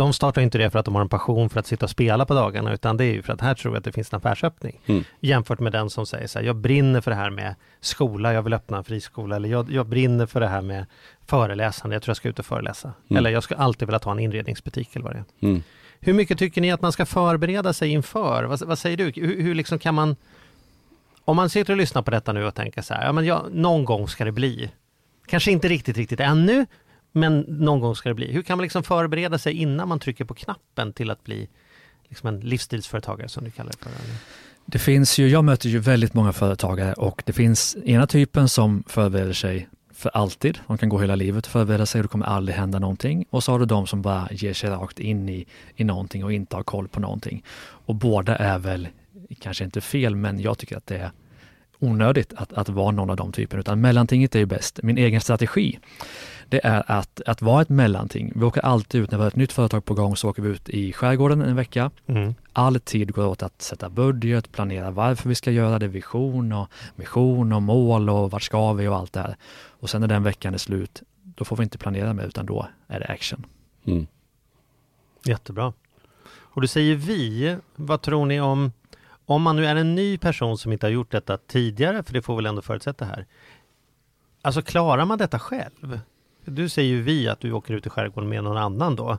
[0.01, 2.25] De startar inte det för att de har en passion för att sitta och spela
[2.25, 4.17] på dagarna utan det är ju för att här tror jag att det finns en
[4.17, 4.79] affärsöppning.
[4.85, 5.03] Mm.
[5.19, 8.41] Jämfört med den som säger så här, jag brinner för det här med skola, jag
[8.41, 10.85] vill öppna en friskola eller jag, jag brinner för det här med
[11.25, 12.93] föreläsande, jag tror jag ska ut och föreläsa.
[13.09, 13.17] Mm.
[13.17, 15.47] Eller jag ska alltid vilja ta en inredningsbutik eller vad det är.
[15.47, 15.63] Mm.
[15.99, 18.43] Hur mycket tycker ni att man ska förbereda sig inför?
[18.43, 19.11] Vad, vad säger du?
[19.15, 20.15] Hur, hur liksom kan man
[21.25, 23.45] om man sitter och lyssnar på detta nu och tänker så här, ja men jag,
[23.51, 24.71] någon gång ska det bli.
[25.25, 26.65] Kanske inte riktigt, riktigt ännu,
[27.11, 28.31] men någon gång ska det bli.
[28.31, 31.49] Hur kan man liksom förbereda sig innan man trycker på knappen till att bli
[32.09, 33.91] liksom en livsstilsföretagare som du kallar det för?
[34.65, 38.83] Det finns ju, jag möter ju väldigt många företagare och det finns ena typen som
[38.87, 40.59] förbereder sig för alltid.
[40.67, 43.25] De kan gå hela livet och förbereda sig och det kommer aldrig hända någonting.
[43.29, 45.45] Och så har du de som bara ger sig rakt in i,
[45.75, 47.43] i någonting och inte har koll på någonting.
[47.61, 48.87] Och båda är väl,
[49.39, 51.11] kanske inte fel, men jag tycker att det är
[51.79, 54.79] onödigt att, att vara någon av de typerna, utan mellantinget är ju bäst.
[54.83, 55.79] Min egen strategi,
[56.51, 58.31] det är att, att vara ett mellanting.
[58.35, 60.49] Vi åker alltid ut, när vi har ett nytt företag på gång, så åker vi
[60.49, 61.91] ut i skärgården en vecka.
[62.05, 62.35] Mm.
[62.53, 66.67] All tid går åt att sätta budget, planera varför vi ska göra det, vision och
[66.95, 69.35] mission och mål och vart ska vi och allt det här.
[69.53, 72.67] Och sen när den veckan är slut, då får vi inte planera mer utan då
[72.87, 73.45] är det action.
[73.85, 74.07] Mm.
[75.23, 75.73] Jättebra.
[76.25, 78.71] Och du säger vi, vad tror ni om,
[79.25, 82.21] om man nu är en ny person som inte har gjort detta tidigare, för det
[82.21, 83.25] får väl ändå förutsätta här.
[84.41, 85.99] Alltså klarar man detta själv?
[86.45, 89.17] Du säger ju vi att du åker ut i skärgården med någon annan då.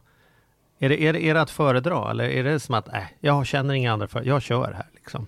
[0.78, 3.46] Är det, är det, är det att föredra eller är det som att, äh, jag
[3.46, 5.26] känner inga andra för jag kör här liksom?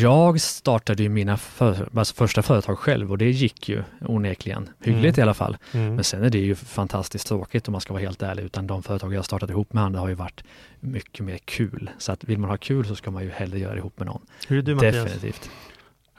[0.00, 5.18] Jag startade ju mina för, alltså första företag själv och det gick ju onekligen hyggligt
[5.18, 5.20] Mm.
[5.20, 5.56] i alla fall.
[5.72, 5.94] Mm.
[5.94, 8.82] Men sen är det ju fantastiskt tråkigt om man ska vara helt ärlig, utan de
[8.82, 10.44] företag jag startat ihop med andra har ju varit
[10.80, 11.90] mycket mer kul.
[11.98, 14.06] Så att vill man ha kul så ska man ju hellre göra det ihop med
[14.06, 14.22] någon.
[14.48, 14.94] Hur är du Mattias?
[14.94, 15.50] Definitivt.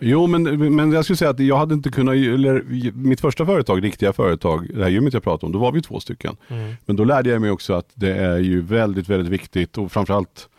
[0.03, 3.83] Jo, men, men jag skulle säga att jag hade inte kunnat, eller mitt första företag,
[3.83, 6.37] riktiga företag, det här gymmet jag pratade om, då var vi två stycken.
[6.47, 6.73] Mm.
[6.85, 10.49] Men då lärde jag mig också att det är ju väldigt, väldigt viktigt och framförallt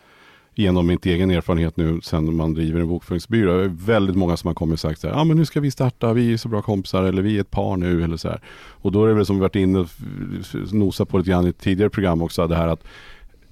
[0.55, 3.57] genom min egen erfarenhet nu sen man driver en bokföringsbyrå.
[3.57, 5.45] Det är väldigt många som har kommit och sagt så här, ja ah, men nu
[5.45, 8.17] ska vi starta, vi är så bra kompisar eller vi är ett par nu eller
[8.17, 8.41] så här.
[8.71, 9.89] Och då är det väl som vi varit inne och
[10.73, 12.85] nosat på lite grann i ett tidigare program också, det här att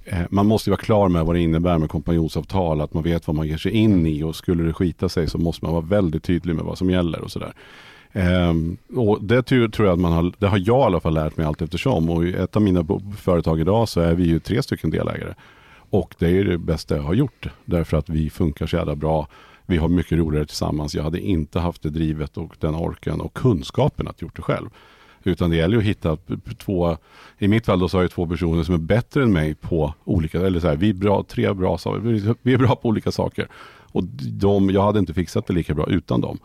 [0.05, 3.37] Eh, man måste vara klar med vad det innebär med kompanjonsavtal, att man vet vad
[3.37, 6.25] man ger sig in i och skulle det skita sig så måste man vara väldigt
[6.25, 7.53] tydlig med vad som gäller och sådär.
[8.13, 11.37] Ehm, och det tror jag att man har, det har jag i alla fall lärt
[11.37, 12.87] mig allt eftersom och i ett av mina
[13.17, 15.35] företag idag så är vi ju tre stycken delägare.
[15.91, 18.97] Och det är ju det bästa jag har gjort därför att vi funkar så jävla
[18.97, 19.29] bra.
[19.67, 20.95] Vi har mycket roligare tillsammans.
[20.95, 24.71] Jag hade inte haft det drivet och den orken och kunskapen att gjort det själv.
[25.25, 26.17] Utan det gäller att hitta
[26.59, 26.97] två,
[27.39, 29.95] i mitt fall då så har jag två personer som är bättre än mig på
[30.05, 33.13] olika, eller så här, vi är bra, tre bra vi- vi är bra på olika
[33.13, 33.49] saker.
[33.93, 36.39] Och de, jag hade inte fixat det lika bra utan dem.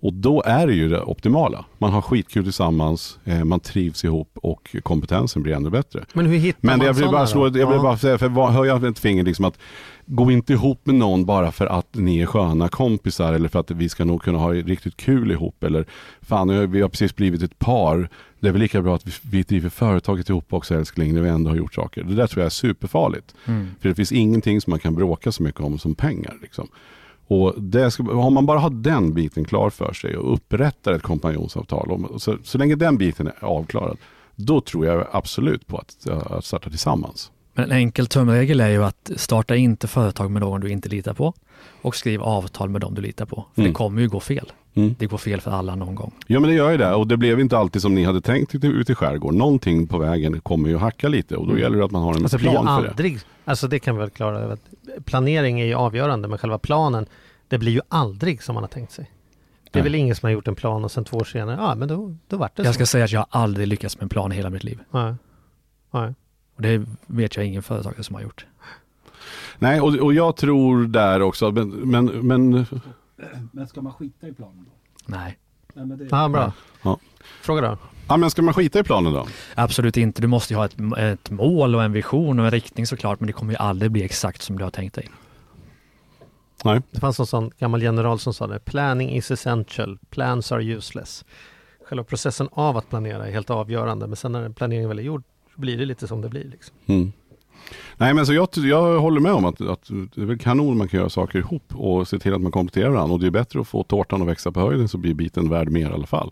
[0.00, 1.64] Och då är det ju det optimala.
[1.78, 6.04] Man har skitkul tillsammans, eh, man trivs ihop och kompetensen blir ännu bättre.
[6.12, 7.82] Men hur hittar Men man jag vill bara slå, jag vill Ja.
[7.82, 8.28] bara säga, för
[8.66, 9.58] jag ett finger liksom att
[10.06, 13.70] gå inte ihop med någon bara för att ni är sköna kompisar eller för att
[13.70, 15.84] vi ska nog kunna ha riktigt kul ihop eller
[16.22, 18.08] fan, vi har precis blivit ett par.
[18.40, 21.28] Det är väl lika bra att vi, vi driver företaget ihop också älskling när vi
[21.28, 22.02] ändå har gjort saker.
[22.04, 23.34] Det där tror jag är superfarligt.
[23.46, 23.66] Mm.
[23.80, 26.34] För det finns ingenting som man kan bråka så mycket om som pengar.
[26.42, 26.68] Liksom.
[27.28, 27.54] Och
[27.90, 32.18] ska, om man bara har den biten klar för sig och upprättar ett kompanjonsavtal, om,
[32.18, 33.96] så, så länge den biten är avklarad,
[34.36, 37.30] då tror jag absolut på att, att starta tillsammans.
[37.54, 41.14] Men en enkel tumregel är ju att starta inte företag med någon du inte litar
[41.14, 41.34] på
[41.82, 43.46] och skriv avtal med dem du litar på.
[43.54, 43.70] För Mm.
[43.72, 44.52] det kommer ju gå fel.
[44.74, 44.94] Mm.
[44.98, 46.12] Det går fel för alla någon gång.
[46.26, 48.54] Ja men det gör ju det och det blev inte alltid som ni hade tänkt
[48.54, 49.38] ute, i skärgården.
[49.38, 52.22] Någonting på vägen kommer ju hacka lite och då gäller det att man har en
[52.22, 52.90] Alltså plan för det.
[52.90, 54.54] aldrig, alltså det kan vi väl klara över.
[54.54, 57.06] att Planering är ju avgörande, men själva planen
[57.48, 59.10] Det blir ju aldrig som man har tänkt sig.
[59.72, 59.90] Det är Nej.
[59.90, 62.16] väl ingen som har gjort en plan och sen två år senare, ja men då,
[62.28, 62.78] då vart det Jag så.
[62.78, 64.78] ska säga att jag har aldrig lyckats med en plan i hela mitt liv.
[64.90, 65.14] Nej.
[65.90, 66.14] Nej.
[66.56, 68.46] Och det vet jag ingen företagare som har gjort.
[69.58, 72.66] Nej, och, och jag tror där också, men, men, men
[73.52, 74.70] Men ska man skita i planen då?
[75.06, 75.38] Nej,
[75.74, 76.08] Nej, men det...
[76.10, 76.52] Ja, bra.
[76.82, 76.98] Ja.
[77.42, 77.78] Fråga då.
[78.08, 79.26] Ja, men ska man skita i planen då?
[79.54, 80.22] absolut inte.
[80.22, 83.26] Du måste ju ha ett, ett mål och en vision och en riktning såklart, men
[83.26, 85.08] det kommer ju aldrig bli exakt som du har tänkt dig.
[86.64, 86.80] Nej.
[86.90, 88.58] Det fanns någon sån gammal general som sa det.
[88.58, 91.24] Planning is essential, plans are useless.
[91.88, 95.22] Själva processen av att planera är helt avgörande, men sen när planeringen väl är gjord
[95.54, 96.44] så blir det lite som det blir.
[96.44, 96.76] Liksom.
[96.86, 97.12] Mm.
[97.96, 100.88] Nej men så jag, jag håller med om att, att det är väl kanon man
[100.88, 103.14] kan göra saker ihop och se till att man kompletterar varandra.
[103.14, 105.68] Och det är bättre att få tårtan att växa på höjden så blir biten värd
[105.68, 106.30] mer i alla fall.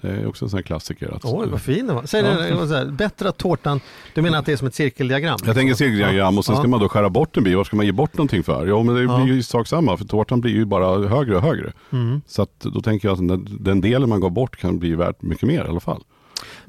[0.00, 1.16] Det är också en sån här klassiker.
[1.16, 2.04] Att, Oj, vad fin den var.
[2.06, 2.30] Säg Ja.
[2.30, 3.80] det, så här, bättre att tårtan,
[4.14, 5.38] du menar att det är som ett cirkeldiagram?
[5.46, 6.68] Jag tänker cirkeldiagram och sen ska Ja.
[6.68, 7.56] man då skära bort en bit.
[7.56, 8.66] Vad ska man ge bort någonting för?
[8.66, 9.20] Ja men det Ja.
[9.24, 11.72] blir ju sak samma för tårtan blir ju bara högre och högre.
[11.92, 12.20] Mm.
[12.26, 15.22] Så att då tänker jag att den, den delen man går bort kan bli värt
[15.22, 16.02] mycket mer i alla fall.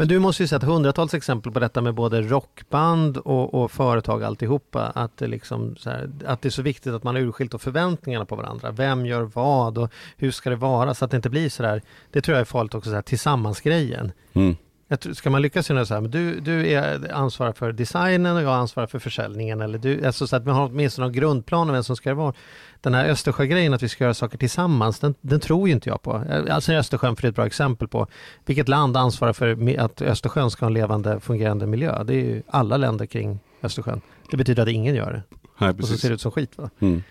[0.02, 4.24] Men du måste ju sett hundratals exempel på detta med både rockband och, och företag
[4.24, 4.92] alltihopa.
[4.96, 7.62] Att det, liksom så här, att det är så viktigt att man har urskilt och
[7.62, 8.72] förväntningarna på varandra.
[8.72, 10.94] Vem gör vad och hur ska det vara?
[10.94, 11.82] Så att det inte blir så där.
[12.12, 14.12] Det tror jag är farligt också, så här, tillsammansgrejen.
[14.34, 14.56] Mm.
[14.91, 18.41] Jag ska man lyckas göra så här, men du, du är ansvarig för designen och
[18.41, 19.62] jag ansvarar för försäljningen.
[19.62, 22.15] Eller du, alltså så att man har åtminstone någon grundplan om vem som ska det
[22.15, 22.34] vara.
[22.82, 26.01] Den här Östersjögrejen att vi ska göra saker tillsammans, den, den tror ju inte jag
[26.01, 26.23] på.
[26.49, 28.08] Alltså Östersjön för det är ett bra exempel på
[28.45, 32.04] vilket land ansvarar för att Östersjön ska ha en levande fungerande miljö.
[32.04, 34.01] Det är ju alla länder kring Östersjön.
[34.32, 35.23] Det betyder att ingen gör det.
[35.58, 36.69] Nej, Och så ser det ut som skit va?
[36.80, 37.04] Mm.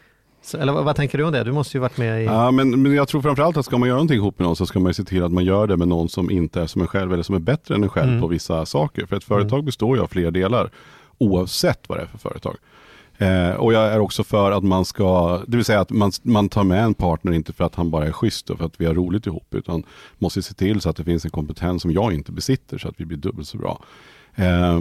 [0.42, 1.44] Så, eller vad, vad tänker du om det?
[1.44, 2.24] Du måste ju varit med i...
[2.24, 4.66] Ja, men, men jag tror framförallt att ska man göra någonting ihop med någon så
[4.66, 6.88] ska man se till att man gör det med någon som inte är som en
[6.88, 8.20] själv eller som är bättre än en själv Mm.
[8.20, 9.06] på vissa saker.
[9.06, 10.70] För ett företag består ju av fler delar
[11.18, 12.56] oavsett vad det är för företag.
[13.18, 16.48] Eh, och jag är också för att man ska, det vill säga att man, man
[16.48, 18.86] tar med en partner inte för att han bara är schysst och för att vi
[18.86, 19.82] har roligt ihop utan
[20.18, 22.94] måste se till så att det finns en kompetens som jag inte besitter så att
[22.96, 23.82] vi blir dubbelt så bra.
[24.34, 24.80] Eh,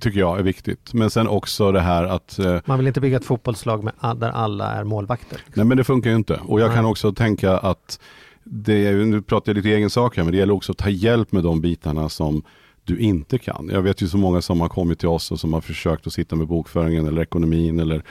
[0.00, 0.94] tycker jag är viktigt.
[0.94, 4.30] Men sen också det här att eh, Man vill inte bygga ett fotbollslag med, där
[4.30, 5.40] alla är målvakter.
[5.54, 6.40] Nej men det funkar ju inte.
[6.46, 6.76] Och jag Nej.
[6.76, 8.00] kan också tänka att
[8.44, 10.88] det är, nu pratar jag lite egen sak här, men det gäller också att ta
[10.88, 12.42] hjälp med de bitarna som
[12.84, 13.70] du inte kan.
[13.72, 16.12] Jag vet ju så många som har kommit till oss och som har försökt att
[16.12, 18.02] sitta med bokföringen eller ekonomin eller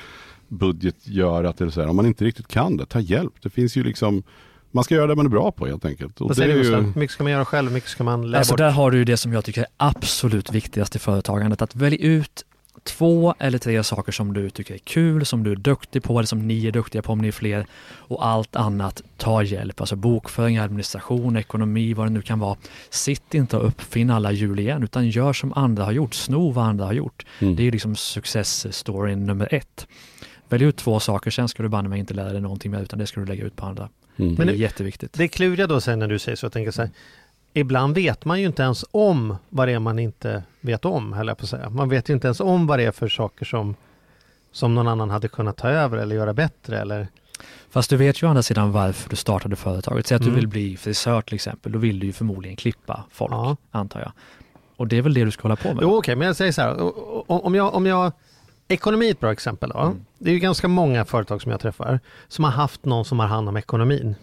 [0.48, 1.88] budgetgörat eller så här.
[1.88, 3.34] Om man inte riktigt kan det, ta hjälp.
[3.42, 4.24] Det finns ju liksom,
[4.72, 6.22] man ska göra det man är bra på helt enkelt.
[6.22, 6.84] Och Vad det säger är du ju, Gustav?
[6.84, 7.68] Hur mycket ska man göra själv?
[7.68, 8.58] Hur mycket ska man lära Alltså bort?
[8.58, 11.62] där har du det som jag tycker är absolut viktigast i företagandet.
[11.62, 12.46] Att välja ut
[12.84, 16.28] två eller tre saker som du tycker är kul, som du är duktig på eller
[16.28, 17.66] som ni är duktiga på om ni är fler.
[17.94, 19.82] Och allt annat, ta hjälp.
[19.82, 22.58] Alltså bokföring, administration, ekonomi, vad det nu kan vara.
[22.90, 26.14] Sitt inte och uppfinn alla hjul igen utan gör som andra har gjort.
[26.14, 27.26] Sno vad andra har gjort.
[27.40, 27.56] Mm.
[27.56, 29.88] Det är liksom success-storyn nummer ett.
[30.50, 33.00] Välj ut två saker, sen ska du banne mig inte lära dig någonting mer utan
[33.00, 33.90] det ska du lägga ut på andra.
[34.18, 34.36] Mm.
[34.36, 35.14] Det är jätteviktigt.
[35.14, 36.92] Det kluriga då sen när du säger så, jag tänker så här.
[37.54, 41.28] Ibland vet man ju inte ens om vad det är man inte vet om, höll
[41.28, 41.70] jag på att säga.
[41.70, 43.76] Man vet ju inte ens om vad det är för saker som,
[44.52, 46.80] som någon annan hade kunnat ta över eller göra bättre.
[46.80, 47.08] Eller...
[47.70, 50.08] Fast du vet ju å andra sidan varför du startade företaget.
[50.08, 50.34] Säg att Mm.
[50.34, 51.72] du vill bli frisör till exempel.
[51.72, 53.58] Då vill du ju förmodligen klippa folk, Ja.
[53.72, 54.12] antar jag.
[54.78, 55.82] Och det är väl det du ska hålla på med?
[55.82, 56.76] Jo, okej, men jag säger så här.
[57.46, 58.12] Om jag, om jag,
[58.72, 59.70] ekonomi är ett bra exempel.
[59.70, 59.80] Då.
[59.80, 60.06] Mm.
[60.20, 63.28] Det är ju ganska många företag som jag träffar som har haft någon som har
[63.28, 64.16] hand om ekonomin.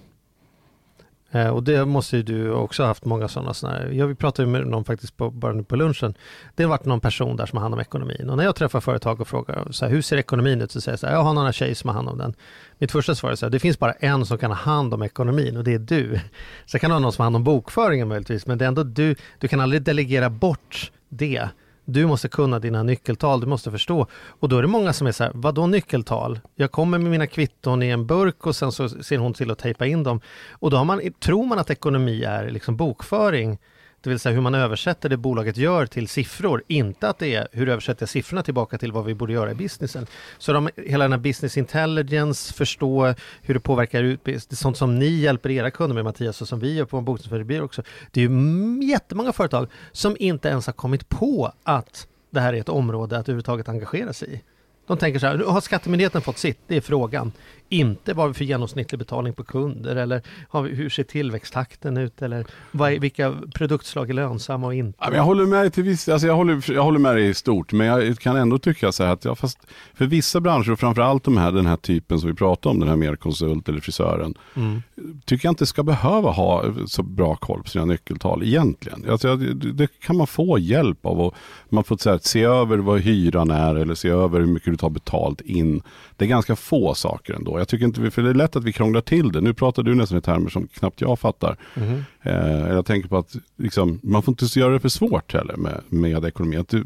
[1.31, 3.55] Eh, och det måste ju du också ha haft många sådana.
[3.55, 3.93] sådana.
[3.93, 6.15] Jag vi pratade med någon faktiskt på, bara nu på lunchen.
[6.55, 8.31] Det har varit någon person där som har hand om ekonomin.
[8.31, 10.73] Och när jag träffar företag och frågar så här, hur ser ekonomin ut?
[10.73, 12.35] Så säger jag så här, jag har några tjejer som har hand om den.
[12.79, 15.03] Mitt första svar är så här, det finns bara en som kan ha hand om
[15.03, 16.21] ekonomin och det är du.
[16.67, 18.83] Sen kan du ha någon som har hand om bokföringen möjligtvis, men det är ändå
[18.83, 19.15] du.
[19.39, 21.49] Du kan aldrig delegera bort det.
[21.91, 24.07] Du måste kunna dina nyckeltal, du måste förstå.
[24.13, 26.41] Och då är det många som är så här, vadå nyckeltal?
[26.55, 29.59] Jag kommer med mina kvitton i en burk och sen så ser hon till att
[29.59, 30.21] tejpa in dem.
[30.51, 33.59] Och då har man, tror man att ekonomi är liksom bokföring,
[34.01, 37.49] det vill säga hur man översätter det bolaget gör till siffror, inte att det är
[37.53, 40.07] hur översätter jag siffrorna tillbaka till vad vi borde göra i businessen.
[40.39, 44.77] Så de, hela den här business intelligence, förstå hur det påverkar ut, det är sånt
[44.77, 47.83] som ni hjälper era kunder med Mattias och som vi gör på Bokningsförbir också.
[48.11, 52.61] Det är ju jättemånga företag som inte ens har kommit på att det här är
[52.61, 54.43] ett område att överhuvudtaget engagera sig i.
[54.87, 56.59] De tänker så här, har skattemyndigheten fått sitt?
[56.67, 57.33] Det är frågan.
[57.69, 60.23] Inte vad vi för genomsnittlig betalning på kunder eller
[60.63, 65.09] vi, hur ser tillväxttakten ut eller vad är, vilka produktslag är lönsamma och inte.
[65.13, 67.73] Jag håller med dig till viss, alltså jag håller, jag håller med dig i stort,
[67.73, 69.59] men jag kan ändå tycka så här att, ja, fast
[69.95, 72.89] för vissa branscher och framförallt de här, den här typen som vi pratar om, den
[72.89, 74.83] här mer konsult eller frisören, Mm.
[75.25, 79.05] tycker jag inte ska behöva ha så bra koll på sina nyckeltal egentligen.
[79.11, 81.35] Alltså, det, det kan man få hjälp av och
[81.69, 84.79] man får här, se över vad hyran är eller se över hur mycket du vill
[84.79, 85.83] ta betalt in.
[86.17, 87.58] Det är ganska få saker ändå.
[87.59, 89.41] Jag tycker inte, vi- för det är lätt att vi krånglar till det.
[89.41, 91.57] Nu pratar du nästan i termer som knappt jag fattar.
[91.77, 92.05] Mhm.
[92.23, 95.81] Eh, jag tänker på att liksom, man får inte göra det för svårt heller med,
[95.89, 96.65] med ekonomi.
[96.69, 96.85] Du,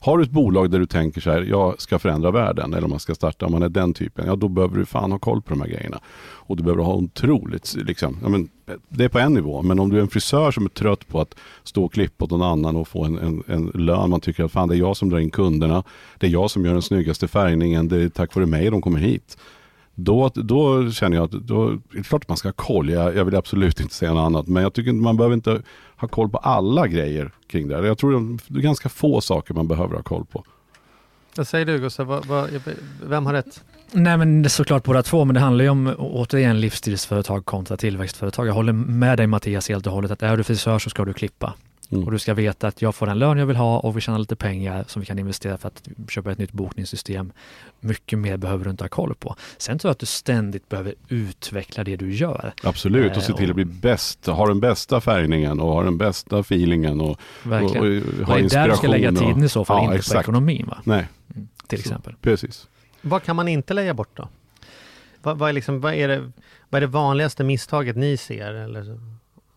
[0.00, 2.90] har du ett bolag där du tänker så här, jag ska förändra världen, eller om
[2.90, 5.42] man ska starta, om man är den typen, ja då behöver du fan ha koll
[5.42, 6.00] på de här grejerna.
[6.48, 8.48] Och du behöver ha otroligt, liksom, ja, men,
[8.88, 11.20] det är på en nivå, men om du är en frisör som är trött på
[11.20, 14.44] att stå och klippa åt någon annan och få en, en, en lön, man tycker
[14.44, 15.82] att fan det är jag som drar in kunderna,
[16.18, 18.98] det är jag som gör den snyggaste färgningen, det är tack vare mig de kommer
[18.98, 19.38] hit.
[19.98, 22.90] Då, då känner jag att då, det är klart att man ska ha koll.
[22.90, 24.46] Jag, jag vill absolut inte säga något annat.
[24.46, 25.62] Men jag tycker inte man behöver inte
[25.96, 27.76] ha koll på alla grejer kring det.
[27.76, 27.82] här.
[27.82, 30.44] Jag tror det är ganska få saker man behöver ha koll på.
[31.36, 32.24] Vad säger du Gustav?
[33.02, 33.64] Vem har rätt?
[33.92, 37.76] Nej men det är såklart båda två, men det handlar ju om återigen livsstilsföretag kontra
[37.76, 38.46] tillväxtföretag.
[38.46, 41.12] Jag håller med dig Mattias helt och hållet att är du frisör så ska du
[41.12, 41.54] klippa.
[41.90, 42.04] Mm.
[42.04, 44.18] Och du ska veta att jag får den lön jag vill ha och vi tjänar
[44.18, 47.32] lite pengar som vi kan investera för att köpa ett nytt bokningssystem.
[47.80, 49.36] Mycket mer behöver du inte ha koll på.
[49.58, 52.52] Sen tror jag att du ständigt behöver utveckla det du gör.
[52.62, 54.26] Absolut, och se Eh, till att bli bäst.
[54.26, 58.02] Ha den bästa färgningen och ha den bästa feelingen och, och, Verkligen.
[58.02, 59.92] och, Och ha det är där du ska lägga tiden i så fall, Ja, inte
[59.92, 60.20] på exakt.
[60.20, 60.78] ekonomin va?
[60.84, 61.06] Nej,
[61.66, 61.88] till Så.
[61.88, 62.14] exempel.
[62.20, 62.68] precis.
[63.02, 64.28] Vad kan man inte lägga bort då?
[65.22, 66.32] Vad, vad, är, liksom, vad, är, det,
[66.70, 68.54] vad är det vanligaste misstaget ni ser?
[68.54, 69.00] Eller så-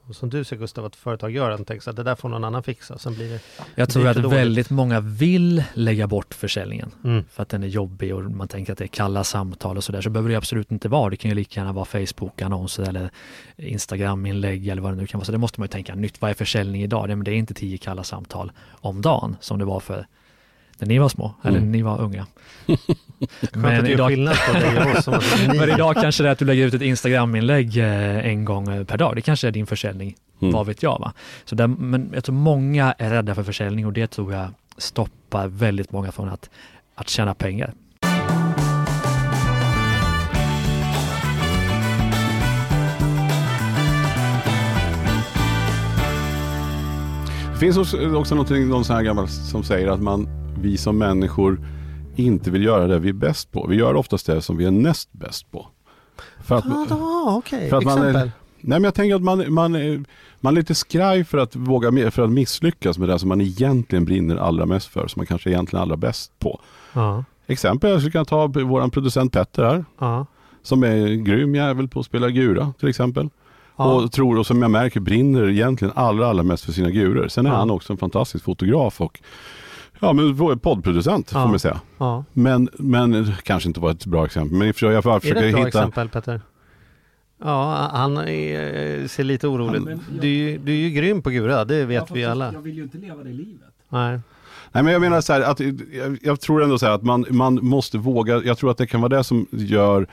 [0.09, 2.15] och som du ser Gustav, att företag gör, att de tänker så att det där
[2.15, 2.97] får någon annan fixa.
[2.97, 3.39] Sen blir det...
[3.75, 4.31] Jag tror Det att dåligt.
[4.31, 7.23] väldigt många vill lägga bort försäljningen Mm.
[7.31, 10.01] för att den är jobbig och man tänker att det är kalla samtal och sådär.
[10.01, 11.09] Så behöver det absolut inte vara.
[11.09, 13.09] Det kan ju lika gärna vara Facebook-annonser eller
[13.57, 15.25] Instagram-inlägg eller vad det nu kan vara.
[15.25, 16.21] Så det måste man ju tänka nytt.
[16.21, 17.07] Vad är försäljning idag?
[17.07, 20.07] Nej, men det är inte tio kalla samtal om dagen som det var för
[20.77, 21.71] när ni var små eller Mm.
[21.71, 22.27] när ni var unga.
[23.21, 23.95] Att ni-
[25.57, 28.83] men idag kanske det är att du lägger ut ett Instagram-inlägg eh, en gång eh,
[28.83, 29.15] per dag.
[29.15, 30.53] Det kanske är din försäljning, Mm.
[30.53, 30.99] vad vet jag.
[30.99, 31.13] Va?
[31.45, 35.47] Så där, men jag tror många är rädda för försäljning och det tror jag stoppar
[35.47, 36.49] väldigt många från att,
[36.95, 37.73] att tjäna pengar.
[47.53, 47.97] Det finns också,
[48.35, 50.27] någonting, någon sån här gammal som säger att man,
[50.61, 51.59] vi som människor
[52.19, 53.67] inte vill göra det vi är bäst på.
[53.67, 55.67] Vi gör oftast det som vi är näst bäst på.
[56.43, 57.69] För att, Ah, ah, okej.
[57.69, 58.31] För att man är- Exempel.
[58.61, 60.03] nej men jag tänker att man, man, är-
[60.39, 64.05] man är lite skraj för att våga för att misslyckas med det som man egentligen
[64.05, 66.59] brinner allra mest för, som man kanske egentligen är allra bäst på.
[66.93, 70.25] Ja, Exempel, jag skulle kunna ta vår producent Petter här, ja,
[70.63, 73.29] som är en grym jävel på att spela gura till exempel.
[73.77, 73.93] ja.
[73.93, 77.27] Och tror, och som jag märker brinner egentligen allra, allra mest för sina gurer.
[77.27, 79.19] Sen är han också en fantastisk fotograf och
[79.99, 81.41] ja, men poddproducent Ja.
[81.43, 81.79] får man säga.
[81.97, 82.23] ja.
[82.33, 84.57] Men, men kanske inte var ett bra exempel.
[84.57, 85.67] Men jag försöker, jag Är försöker det ett bra hitta...
[85.79, 86.41] exempel Petter?
[87.43, 89.99] Ja, han är, ser lite orolig Ja, ut.
[90.11, 92.25] jag- Du, är ju- du är ju grym på Gura, det Ja, vet fast vi
[92.25, 92.53] alla.
[92.53, 93.69] Jag vill ju inte leva det livet.
[93.89, 94.19] Nej.
[94.71, 97.25] Nej men jag menar så här att jag, jag tror ändå så här att man,
[97.29, 98.41] man måste våga.
[98.43, 100.07] Jag tror att det kan vara det som gör,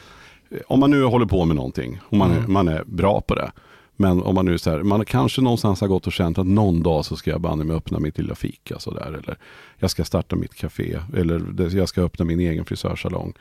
[0.66, 2.52] om man nu håller på med någonting och man, är, Mm.
[2.52, 3.52] man är bra på det.
[3.96, 6.82] Men om man nu så här, man kanske någonstans har gått och känt att någon
[6.82, 9.20] dag så ska jag banne mig öppna mitt lilla fika sådär.
[9.22, 9.38] Eller
[9.78, 10.98] jag ska starta mitt café.
[11.16, 13.32] Eller jag ska öppna min egen frisörsalong.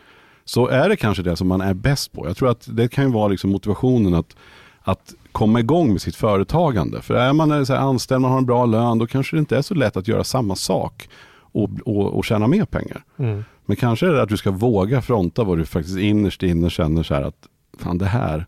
[0.46, 2.28] Så är det kanske det som man är bäst på.
[2.28, 4.36] Jag tror att det kan ju vara liksom motivationen att,
[4.82, 7.02] att komma igång med sitt företagande.
[7.02, 9.58] För är man så här anställd, man har en bra lön, då kanske det inte
[9.58, 13.04] är så lätt att göra samma sak och, och, och tjäna mer pengar.
[13.18, 13.44] Mm.
[13.66, 17.04] Men kanske är det att du ska våga fronta vad du faktiskt innerst inne känner
[17.04, 17.48] så här att
[17.80, 18.46] fan det här,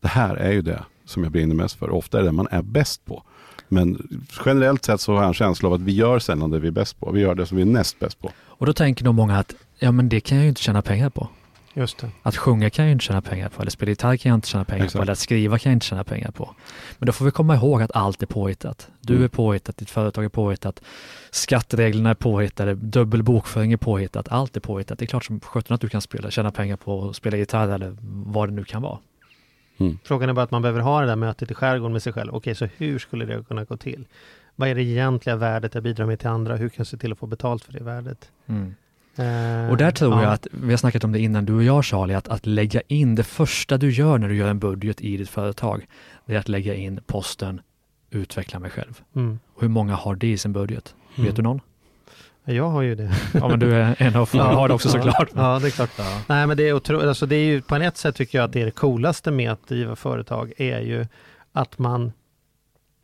[0.00, 1.90] det här är ju det som jag brinner mest för.
[1.90, 3.22] Ofta är det man är bäst på.
[3.68, 4.08] Men
[4.46, 6.72] generellt sett så har jag en känsla av att vi gör sällan det vi är
[6.72, 7.10] bäst på.
[7.10, 8.30] Vi gör det som vi är näst bäst på.
[8.38, 11.10] Och då tänker nog många att ja men det kan jag ju inte tjäna pengar
[11.10, 11.28] på.
[11.74, 12.10] Just det.
[12.22, 14.48] Att sjunga kan jag ju inte tjäna pengar på, eller spela gitarr kan jag inte
[14.48, 15.02] tjäna pengar på, Exakt.
[15.02, 16.54] eller att skriva kan jag inte tjäna pengar på.
[16.98, 18.88] Men då får vi komma ihåg att allt är påhittat.
[19.00, 19.24] Du Mm.
[19.24, 20.80] är påhittat, ditt företag är påhittat,
[21.30, 24.98] skattereglerna är påhittade, dubbel bokföring är påhittat, allt är påhittat.
[24.98, 27.68] Det är klart som sjutton att du kan spela, tjäna pengar på att spela gitarr
[27.68, 28.98] eller vad det nu kan vara.
[30.04, 32.34] Frågan är bara att man behöver ha det där mötet i skärgården med sig själv.
[32.34, 34.06] Okej, så hur skulle det kunna gå till?
[34.56, 36.56] Vad är det egentliga värdet jag bidrar med till andra?
[36.56, 38.30] Hur kan jag se till att få betalt för det värdet?
[39.18, 40.22] Eh, Och där tror ja.
[40.22, 42.80] jag att, vi har snackat om det innan du och jag Charlie, att, att lägga
[42.88, 45.86] in det första du gör när du gör en budget i ditt företag,
[46.26, 47.60] det är att lägga in posten
[48.10, 49.02] utveckla mig själv.
[49.16, 49.38] Mm.
[49.54, 50.94] Och hur många har det i sin budget?
[51.16, 51.26] Mm.
[51.26, 51.60] Vet du någon?
[52.54, 53.10] Jag har ju det.
[53.34, 55.28] Ja men du är en av få, har det också såklart.
[55.34, 55.90] Ja, det är klart.
[56.26, 57.08] Nej, men det är otroligt.
[57.08, 59.52] Alltså, det är ju på ett sätt tycker jag att det är det coolaste med
[59.52, 61.06] att driva företag är ju
[61.52, 62.12] att man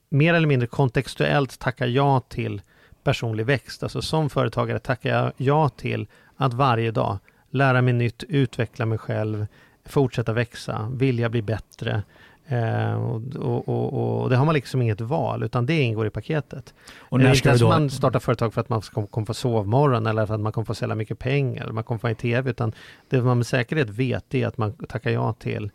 [0.09, 2.63] mer eller mindre kontextuellt tackar ja till
[3.03, 3.83] personlig växt.
[3.83, 7.19] Alltså som företagare tackar jag ja till att varje dag
[7.51, 9.47] lära mig nytt, utveckla mig själv,
[9.87, 12.03] fortsätta växa, vilja bli bättre.
[12.47, 16.11] Eh, och, och, och, och det har man liksom inget val, utan det ingår i
[16.11, 16.75] paketet.
[16.99, 17.69] Och det är när inte ska ens då...
[17.69, 20.67] man startar företag för att man ska- kommer få sovmorgon eller för att man kommer
[20.67, 22.73] få sälja mycket pengar eller man kommer få en tv, utan
[23.09, 25.71] det man med säkerhet vet är att man tackar ja till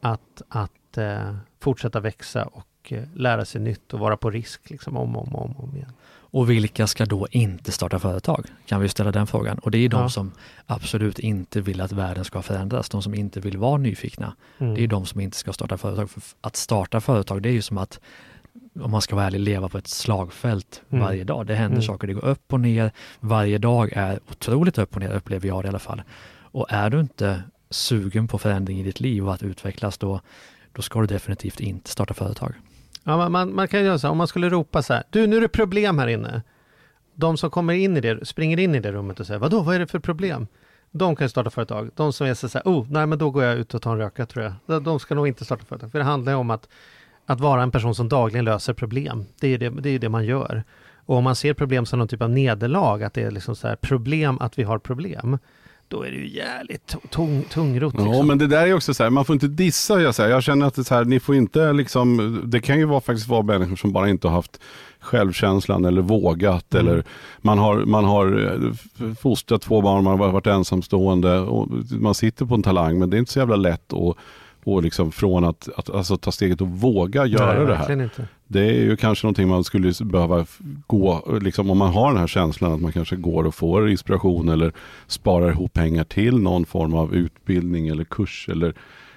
[0.00, 4.96] att, att eh, fortsätta växa och eh, lära sig nytt och vara på risk liksom,
[4.96, 5.92] om och om, om, om igen.
[6.32, 8.46] Och vilka ska då inte starta företag?
[8.66, 9.58] Kan vi ställa den frågan?
[9.58, 10.08] Och det är de Ja.
[10.08, 10.32] som
[10.66, 14.36] absolut inte vill att världen ska förändras, de som inte vill vara nyfikna.
[14.58, 14.74] Mm.
[14.74, 16.10] Det är de som inte ska starta företag.
[16.10, 18.00] För att starta företag, det är ju som att,
[18.80, 21.04] om man ska vara ärlig, leva på ett slagfält Mm.
[21.04, 21.46] varje dag.
[21.46, 21.86] Det händer Mm.
[21.86, 22.90] saker, det går upp och ner.
[23.20, 26.02] Varje dag är otroligt upp och ner, upplever jag det i alla fall.
[26.40, 30.20] Och är du inte sugen på förändring i ditt liv och att utvecklas, då,
[30.72, 32.52] då ska du definitivt inte starta företag.
[33.04, 35.26] Ja, man, man, man kan göra så här, om man skulle ropa så här, du
[35.26, 36.42] nu är det problem här inne.
[37.14, 39.74] De som kommer in i det, springer in i det rummet och säger, vadå, vad
[39.74, 40.46] är det för problem?
[40.90, 41.90] De kan ju starta företag.
[41.96, 43.98] De som är så här, oh, nej men då går jag ut och tar en
[43.98, 44.82] röka tror jag.
[44.82, 45.92] De- ska nog inte starta företag.
[45.92, 46.68] För det handlar ju om att,
[47.26, 49.24] att vara en person som dagligen löser problem.
[49.40, 50.64] Det är ju det, det, är ju det man gör.
[51.06, 53.68] Och om man ser problem som någon typ av nederlag, att det är liksom så
[53.68, 55.38] här problem att vi har problem,
[55.92, 57.94] då är det ju jävligt tung, tungrot.
[57.96, 58.26] Ja, Liksom.
[58.26, 60.00] men det där är också så här, man får inte dissa.
[60.00, 60.30] Jag, säger.
[60.30, 63.28] jag känner att det, så här, ni får inte liksom, det kan ju vara, faktiskt
[63.28, 64.60] vara människor som bara inte har haft
[65.00, 66.74] självkänslan eller vågat.
[66.74, 66.86] Mm.
[66.86, 67.04] Eller
[67.38, 72.46] man har, man har eh, fostrat två barn, man har varit ensamstående och man sitter
[72.46, 72.98] på en talang.
[72.98, 74.16] Men det är inte så jävla lätt att
[74.64, 78.02] och liksom från att, att alltså, ta steget och våga göra Nej, det här.
[78.02, 78.28] Inte.
[78.46, 80.46] Det är ju kanske någonting man skulle behöva
[80.86, 84.48] gå, liksom om man har den här känslan att man kanske går och får inspiration
[84.48, 84.72] eller
[85.06, 88.74] sparar ihop pengar till någon form av utbildning eller kurs eller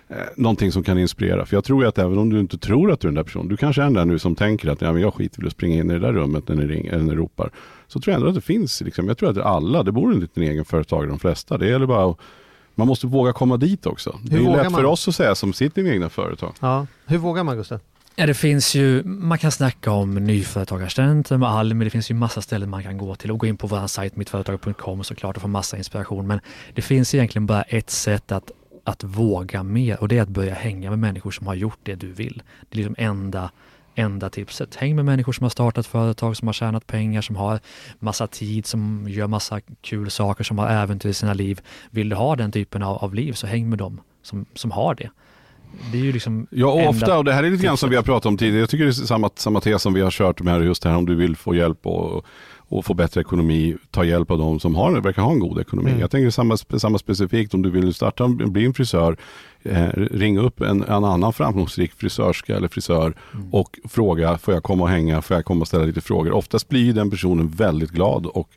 [0.08, 1.46] eh, någonting som kan inspirera.
[1.46, 3.24] För jag tror ju att även om du inte tror att du är den där
[3.24, 5.48] personen, du kanske är den där nu som tänker att ja, men jag skiter i
[5.48, 7.50] att springa in i det där rummet när ni, ring, eller när ni ropar.
[7.88, 10.20] Så tror jag ändå att det finns, liksom, jag tror att alla, det bor en
[10.20, 11.58] liten egen företagare de flesta.
[11.58, 12.20] Det gäller bara att
[12.76, 14.20] man måste våga komma dit också.
[14.24, 14.74] det är lätt man?
[14.74, 16.54] för oss att säga som sitter med egna företag.
[16.60, 16.88] Ja.
[17.06, 17.80] Hur vågar man Gustav?
[18.18, 22.42] Ja, det finns ju, man kan snacka om nyföretagarstudenter med Almi, det finns ju massa
[22.42, 25.48] ställen man kan gå till och gå in på vår sajt mittföretag.com såklart och få
[25.48, 26.28] massa inspiration.
[26.28, 26.40] Men
[26.74, 28.52] det finns egentligen bara ett sätt att,
[28.84, 31.96] att våga mer och det är att börja hänga med människor som har gjort det
[31.96, 32.44] du vill.
[32.70, 33.52] Det är liksom enda,
[33.96, 34.76] enda tipset.
[34.76, 37.60] Häng med människor som har startat företag, som har tjänat pengar, som har
[38.00, 41.62] massa tid, som gör massa kul saker, som har äventyr i sina liv.
[41.90, 44.96] Vill du ha den typen av, av liv så häng med dem som, som har
[44.96, 45.10] det.
[45.92, 47.96] Det är ju liksom Ja, och ofta, och det här är lite grann som vi
[47.96, 48.60] har pratat om tidigare.
[48.60, 50.98] Jag tycker det är samma, samma tes som vi har kört med just det här
[50.98, 52.26] om du vill få hjälp och,
[52.68, 55.90] och få bättre ekonomi, ta hjälp av de som har, verkar ha en god ekonomi.
[55.90, 56.02] Mm.
[56.02, 59.18] Jag tänker samma, samma specifikt om du vill starta, bli en frisör,
[59.64, 63.54] eh, ring upp en, en annan framgångsrik frisörska eller frisör Mm.
[63.54, 66.32] och fråga, får jag komma och hänga, får jag komma och ställa lite frågor?
[66.32, 68.50] Oftast blir den personen väldigt glad och,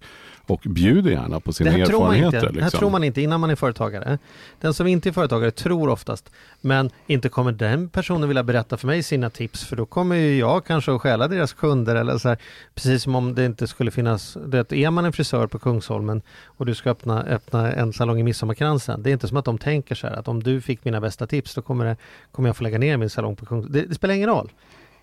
[0.51, 2.37] och bjuder gärna på sina Det här, tror man, erfarenheter.
[2.39, 2.53] inte.
[2.53, 2.79] det här liksom.
[2.79, 4.19] tror man inte innan man är företagare.
[4.61, 6.31] Den som inte är företagare tror oftast,
[6.61, 10.39] men inte kommer den personen vilja berätta för mig sina tips, för då kommer ju
[10.39, 12.39] jag kanske att stjäla deras kunder eller så här,
[12.75, 16.67] precis som om det inte skulle finnas, det, är man en frisör på Kungsholmen och
[16.67, 19.95] du ska öppna, öppna en salong i Midsommarkransen, det är inte som att de tänker
[19.95, 21.97] så här att om du fick mina bästa tips, då kommer, det,
[22.33, 23.73] kommer jag få lägga ner min salong på Kungsholmen.
[23.73, 24.51] Det, det spelar ingen roll.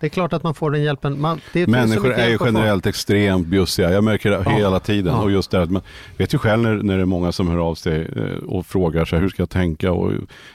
[0.00, 1.20] Det är klart att man får den hjälpen.
[1.20, 3.92] Man, det Människor är ju generellt extremt bjussiga.
[3.92, 4.50] Jag märker det Ja.
[4.50, 5.14] hela tiden.
[5.14, 5.22] Ja.
[5.22, 5.82] Och just det man
[6.16, 9.04] vet ju själv när, när det är många som hör av sig eh, och frågar
[9.04, 10.12] så här, hur ska jag tänka och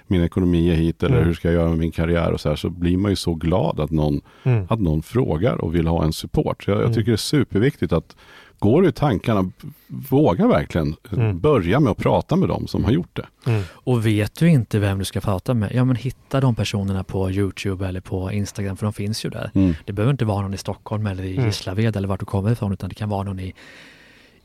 [0.07, 1.27] min ekonomi är hit eller Mm.
[1.27, 2.55] hur ska jag göra med min karriär och så här.
[2.55, 4.65] Så blir man ju så glad att någon, Mm.
[4.69, 6.63] att någon frågar och vill ha en support.
[6.63, 6.93] Så jag, jag Mm.
[6.93, 8.15] tycker det är superviktigt att
[8.61, 9.51] går du i tankarna,
[9.87, 11.39] våga verkligen Mm.
[11.39, 13.25] börja med att prata med dem som har gjort det.
[13.51, 13.63] Mm.
[13.73, 17.31] Och vet du inte vem du ska prata med, ja men hitta de personerna på
[17.31, 19.51] Youtube eller på Instagram för de finns ju där.
[19.55, 19.73] Mm.
[19.85, 21.45] Det behöver inte vara någon i Stockholm eller i Mm.
[21.45, 23.53] Gislaved eller vart du kommer ifrån utan det kan vara någon i,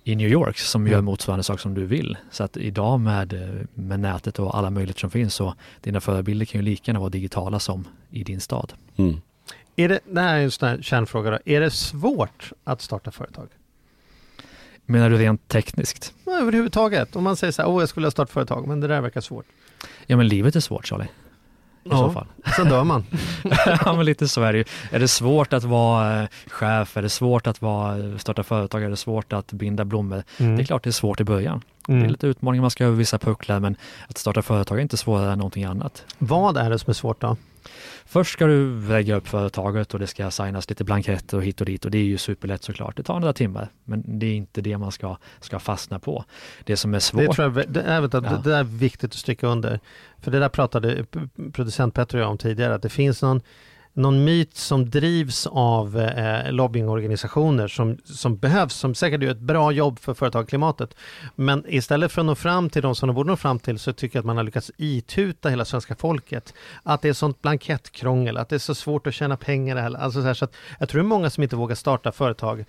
[0.05, 0.93] i New York som Mm.
[0.93, 2.17] gör motsvarande sak som du vill.
[2.31, 3.35] Så att idag med,
[3.75, 7.11] med nätet och alla möjligheter som finns så dina förebilder kan ju lika gärna vara
[7.11, 8.73] digitala som i din stad.
[8.97, 9.17] Mm.
[9.77, 11.39] Är det, det här är en sån här kärnfråga då.
[11.45, 13.49] Är det svårt att starta företag?
[14.87, 16.13] Menar du rent tekniskt?
[16.25, 17.17] Ja, överhuvudtaget.
[17.17, 19.21] Om man säger så här, åh jag skulle ha startat företag, men det där verkar
[19.21, 19.45] svårt.
[20.07, 21.05] Ja men livet är svårt Charlie.
[21.05, 21.97] I Ja.
[21.97, 22.27] så fall.
[22.57, 23.05] Sen dör man.
[23.85, 24.65] ja men lite så är det ju.
[24.91, 26.97] Är det svårt att vara eh, chef?
[26.97, 28.83] Är det svårt att vara, starta företag?
[28.83, 30.23] Är det svårt att binda blommor?
[30.37, 31.63] Det är klart det är svårt i början.
[31.87, 32.11] Det är Mm.
[32.11, 33.77] lite utmaningar, man ska över vissa pucklar men
[34.09, 36.05] att starta företag är inte svårare än någonting annat.
[36.19, 37.37] Vad är det som är svårt då?
[38.05, 41.67] Först ska du lägga upp företaget och det ska signas lite blanketter och hit och
[41.67, 42.97] dit och det är ju superlätt såklart.
[42.97, 46.25] Det tar några timmar men det är inte det man ska, ska fastna på.
[46.65, 47.21] Det som är svårt.
[47.21, 48.21] Det, tror jag, det, är, du, Ja.
[48.45, 49.81] det där är viktigt att stryka under.
[50.19, 51.05] För det där pratade
[51.53, 53.41] producent Petter och jag om tidigare, att det finns någon
[53.97, 59.73] någon myt som drivs av eh, lobbyingorganisationer som, som behövs, som säkert gör ett bra
[59.73, 60.95] jobb för företagsklimatet.
[61.35, 63.93] Men istället för att nå fram till de som de borde nå fram till så
[63.93, 66.55] tycker jag att man har lyckats ituta hela svenska folket.
[66.83, 69.77] Att det är sånt blankettkrångel, att det är så svårt att tjäna pengar.
[69.77, 72.65] Alltså så här, så att jag tror det är många som inte vågar starta företag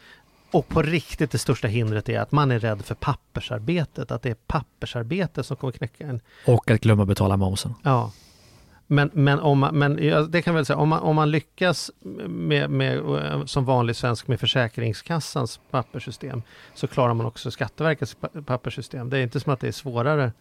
[0.51, 4.29] och på riktigt det största hindret är att man är rädd för pappersarbetet, att det
[4.29, 6.21] är pappersarbete som kommer knäcka en.
[6.45, 7.73] Och att glömma betala momsen.
[7.83, 8.11] Ja.
[8.87, 9.95] Men, men, om man, men
[10.31, 11.91] det kan väl säga, om man, om man lyckas
[12.27, 16.41] med, med, eh, som vanlig svensk med Försäkringskassans papperssystem
[16.73, 19.09] så klarar man också Skatteverkets papperssystem.
[19.09, 20.31] Det är inte som att det är svårare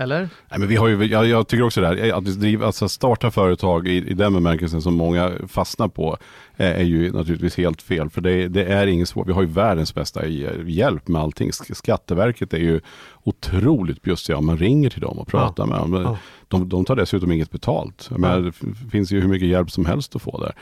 [0.00, 0.20] eller?
[0.20, 2.88] Nej, men vi har ju, jag, jag tycker också det här, eh, att driva, alltså
[2.88, 6.18] starta företag i, i den bemärkelsen som många fastnar på
[6.56, 8.10] är, är ju naturligtvis helt fel.
[8.10, 9.28] För det, det, är inget svårt.
[9.28, 11.52] Vi har ju världens bästa hjälp med allting.
[11.52, 12.80] Skatteverket är ju
[13.24, 15.66] otroligt bjussiga om man ringer till dem och pratar ja.
[15.66, 16.02] med dem.
[16.02, 16.18] Ja.
[16.48, 18.08] De, de tar dessutom inget betalt.
[18.10, 18.18] Ja.
[18.18, 18.52] Men det
[18.90, 20.54] finns ju hur mycket hjälp som helst att få där.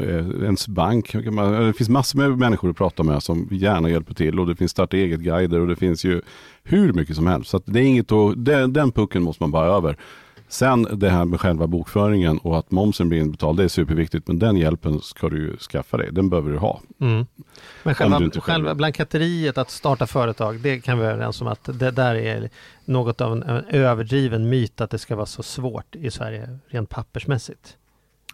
[0.00, 4.40] Eh, ens bank, det finns massor med människor att prata med som gärna hjälper till
[4.40, 6.22] och det finns starta eget-guider och det finns ju
[6.62, 7.50] hur mycket som helst.
[7.50, 9.96] Så det är inget att, den, den pucken måste man bara över.
[10.48, 14.28] Sen det här med själva bokföringen och att momsen blir inbetald, det är superviktigt.
[14.28, 16.80] Men den hjälpen ska du ju skaffa dig, den behöver du ha.
[17.00, 17.26] Mm.
[17.82, 21.90] Men själva, själva blanketteriet, att starta företag, det kan vi vara överens om att det
[21.90, 22.50] där är
[22.84, 26.88] något av en, en överdriven myt att det ska vara så svårt i Sverige rent
[26.88, 27.76] pappersmässigt.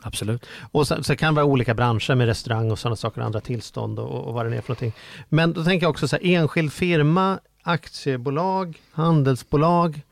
[0.03, 0.47] Absolut.
[0.73, 3.99] Och så, så kan det vara olika branscher med restaurang och sådana saker, andra tillstånd
[3.99, 4.93] och, och vad det är för någonting.
[5.29, 10.03] Men då tänker jag också så här, enskild firma, aktiebolag, handelsbolag.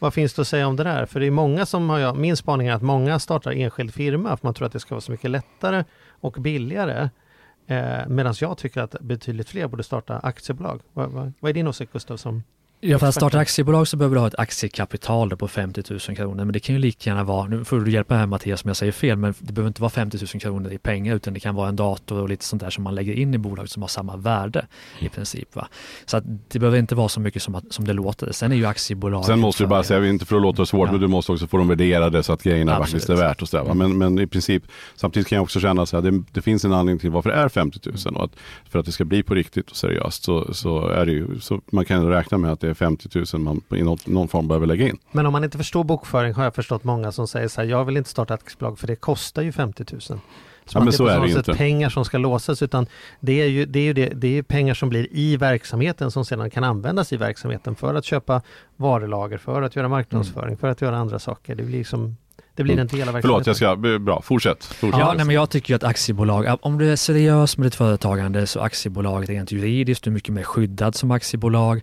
[0.00, 1.06] Vad finns det att säga om det där?
[1.06, 4.36] För det är många som har, jag, min spaning är att många startar enskild firma
[4.36, 7.10] för man tror att det ska vara så mycket lättare och billigare.
[7.66, 10.80] Eh, Medan jag tycker att betydligt fler borde starta aktiebolag.
[10.92, 12.16] Vad, vad, vad är din åsikt Gustav?
[12.16, 12.42] Som
[12.82, 16.44] Ja, för att starta aktiebolag så behöver du ha ett aktiekapital på 50 000 kronor.
[16.44, 18.76] Men det kan ju lika gärna vara, nu får du hjälpa mig Mattias om jag
[18.76, 21.54] säger fel, men det behöver inte vara 50 000 kronor i pengar utan det kan
[21.54, 23.88] vara en dator och lite sånt där som man lägger in i bolaget som har
[23.88, 24.66] samma värde
[24.98, 25.56] i princip.
[25.56, 25.68] Va?
[26.06, 28.32] Så att det behöver inte vara så mycket som, som det låter.
[28.32, 29.24] Sen är ju aktiebolag...
[29.24, 30.92] Sen måste du bara säga, inte för att låta svårt, ja.
[30.92, 32.90] men du måste också få dem värderade så att grejerna Absolut.
[32.90, 33.74] faktiskt är värt att ställa.
[33.74, 34.62] Men, men i princip,
[34.96, 37.48] samtidigt kan jag också känna att det, det finns en anledning till varför det är
[37.48, 38.30] 50 000 och att
[38.70, 41.60] för att det ska bli på riktigt och seriöst så, så är det ju, så
[41.70, 44.66] man kan räkna med att det är 50 000 man i någon, någon form behöver
[44.66, 44.98] lägga in.
[45.12, 47.84] Men om man inte förstår bokföring har jag förstått många som säger så här, jag
[47.84, 50.00] vill inte starta ett aktiebolag för det kostar ju 50 000.
[50.00, 50.18] Så
[50.78, 51.54] ja, men så är det ju inte.
[51.54, 52.86] pengar som ska låsas utan
[53.20, 56.24] det är ju, det är ju det, det är pengar som blir i verksamheten som
[56.24, 58.42] sedan kan användas i verksamheten för att köpa
[58.76, 60.58] varulager, för att göra marknadsföring, mm.
[60.58, 61.54] för att göra andra saker.
[61.54, 62.16] Det blir liksom
[62.54, 63.22] det blir en del av verksamheten.
[63.22, 64.64] Förlåt, jag ska, bra, fortsätt.
[64.64, 65.00] fortsätt.
[65.00, 68.60] Ja, nej, men jag tycker att aktiebolag, om du är seriös med ditt företagande så
[68.60, 71.82] aktiebolaget rent juridiskt, du är mycket mer skyddad som aktiebolag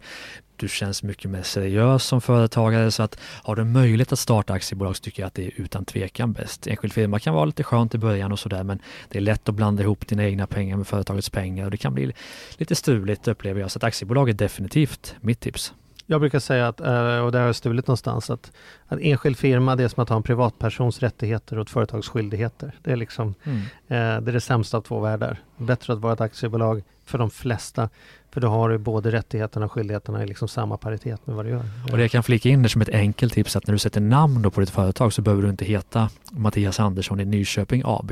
[0.58, 4.96] du känns mycket mer seriös som företagare så att har du möjlighet att starta aktiebolag
[4.96, 6.68] så tycker jag att det är utan tvekan bäst.
[6.68, 8.80] Enskild firma kan vara lite skönt i början och sådär men
[9.10, 11.94] det är lätt att blanda ihop dina egna pengar med företagets pengar och det kan
[11.94, 12.14] bli
[12.58, 15.74] lite struligt upplever jag så att aktiebolag är definitivt mitt tips.
[16.10, 18.52] Jag brukar säga att, eh, och det har jag stulit någonstans, att,
[18.88, 22.72] att enskild firma det är som att ha en privatpersons rättigheter och ett företags skyldigheter.
[22.84, 23.58] Det är liksom mm.
[23.88, 25.42] Eh, det, är det sämsta av två världar.
[25.58, 27.90] Bättre att vara ett aktiebolag för de flesta
[28.32, 31.50] för då har du både rättigheterna och skyldigheterna i liksom samma paritet med vad du
[31.50, 31.64] gör.
[31.92, 34.02] Och det jag kan flika in det som ett enkelt tips att när du sätter
[34.02, 38.12] namn på ditt företag så behöver du inte heta Mattias Andersson i Nyköping AB.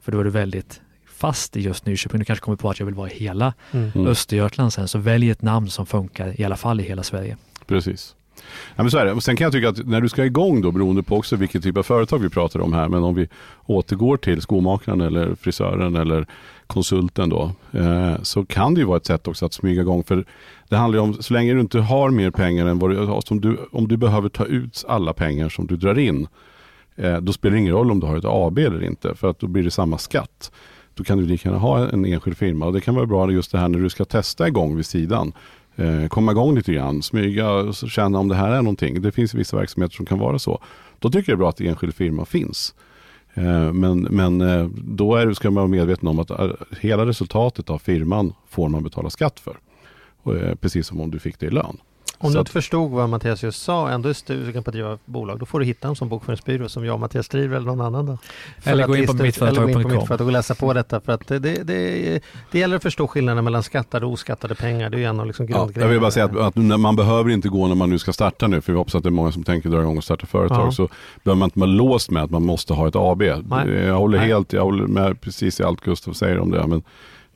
[0.00, 2.18] För då är du väldigt fast i just Nyköping.
[2.18, 4.06] Du kanske kommer på att jag vill vara i hela mm.
[4.06, 4.88] Östergötland sen.
[4.88, 7.36] Så välj ett namn som funkar i alla fall i hela Sverige.
[7.66, 8.14] Precis.
[8.76, 9.12] Ja, men så är det.
[9.12, 11.62] Och sen kan jag tycka att när du ska igång då, beroende på också vilket
[11.62, 13.28] typ av företag vi pratar om här, men om vi
[13.66, 16.26] återgår till skomakaren eller frisören eller
[16.70, 20.04] konsulten då, eh, så kan det ju vara ett sätt också att smyga igång.
[20.04, 20.24] För
[20.68, 23.22] det handlar ju om, så länge du inte har mer pengar än vad du har,
[23.30, 26.26] om du, om du behöver ta ut alla pengar som du drar in,
[26.96, 29.38] eh, då spelar det ingen roll om du har ett AB eller inte, för att
[29.38, 30.52] då blir det samma skatt.
[30.94, 33.52] Då kan du lika gärna ha en enskild firma och det kan vara bra just
[33.52, 35.32] det här när du ska testa igång vid sidan.
[35.76, 39.02] Eh, komma igång lite grann, smyga och känna om det här är någonting.
[39.02, 40.62] Det finns vissa verksamheter som kan vara så.
[40.98, 42.74] Då tycker jag det är bra att enskild firma finns.
[43.34, 46.50] Eh, men, men eh, då är, ska man vara medveten om att eh,
[46.80, 49.58] hela resultatet av firman får man betala skatt för.
[50.60, 51.76] Precis som om du fick det i lön.
[52.22, 55.38] Om du inte förstod vad Mattias just sa, ändå är sugen på att driva bolag,
[55.38, 58.06] då får du hitta en sån bokföringsbyrå som jag och Mattias driver eller någon annan.
[58.06, 58.18] Då.
[58.64, 60.06] eller gå in på mittföretag.com.
[60.06, 61.00] För att läsa på detta.
[61.00, 64.90] För att det, det, det, det gäller att förstå skillnaden mellan skattade och oskattade pengar.
[64.90, 65.80] Det är en av liksom grundgrejerna.
[65.80, 68.12] Ja, jag vill bara säga att, att, man behöver inte gå när man nu ska
[68.12, 70.26] starta nu, för vi hoppas att det är många som tänker dra igång och starta
[70.26, 70.72] företag, ja.
[70.72, 70.88] så
[71.24, 73.22] behöver man inte vara låst med att man måste ha ett AB.
[73.22, 73.68] Nej.
[73.68, 74.28] Jag håller Nej.
[74.28, 76.66] helt, jag håller med precis i allt Gustav säger om det.
[76.66, 76.82] Men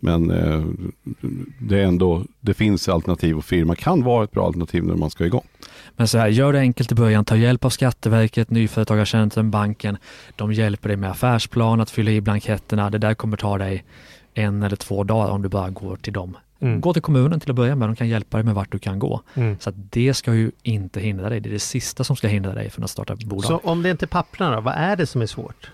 [0.04, 0.64] men eh,
[1.58, 5.10] det är ändå, det finns alternativ och firma kan vara ett bra alternativ när man
[5.10, 5.46] ska igång.
[5.96, 9.96] Men så här, gör det enkelt i början, ta hjälp av Skatteverket, Nyföretagarcentrum, banken.
[10.36, 12.90] De hjälper dig med affärsplan, att fylla i blanketterna.
[12.90, 13.84] Det där kommer ta dig
[14.34, 16.36] en eller två dagar om du bara går till dem.
[16.60, 16.80] Mm.
[16.80, 18.98] Gå till kommunen till att börja med, de kan hjälpa dig med vart du kan
[18.98, 19.20] gå.
[19.34, 19.56] Mm.
[19.60, 22.54] Så att det ska ju inte hindra dig, det är det sista som ska hindra
[22.54, 23.44] dig från att starta bolag.
[23.44, 25.70] Så om det inte är papperna då, vad är det som är svårt?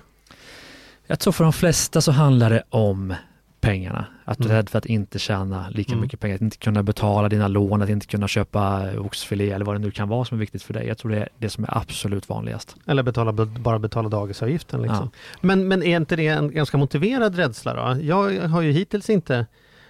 [1.07, 3.15] Jag tror för de flesta så handlar det om
[3.61, 4.05] pengarna.
[4.25, 4.57] Att du är Mm.
[4.57, 6.03] rädd för att inte tjäna lika Mm.
[6.03, 9.75] mycket pengar, att inte kunna betala dina lån, att inte kunna köpa oxfilé eller vad
[9.75, 10.87] det nu kan vara som är viktigt för dig.
[10.87, 12.77] Jag tror det är det som är absolut vanligast.
[12.87, 15.11] Eller betala, bara betala dagisavgiften liksom.
[15.41, 18.03] Men, men är inte det en ganska motiverad rädsla då?
[18.03, 19.47] Jag har ju hittills inte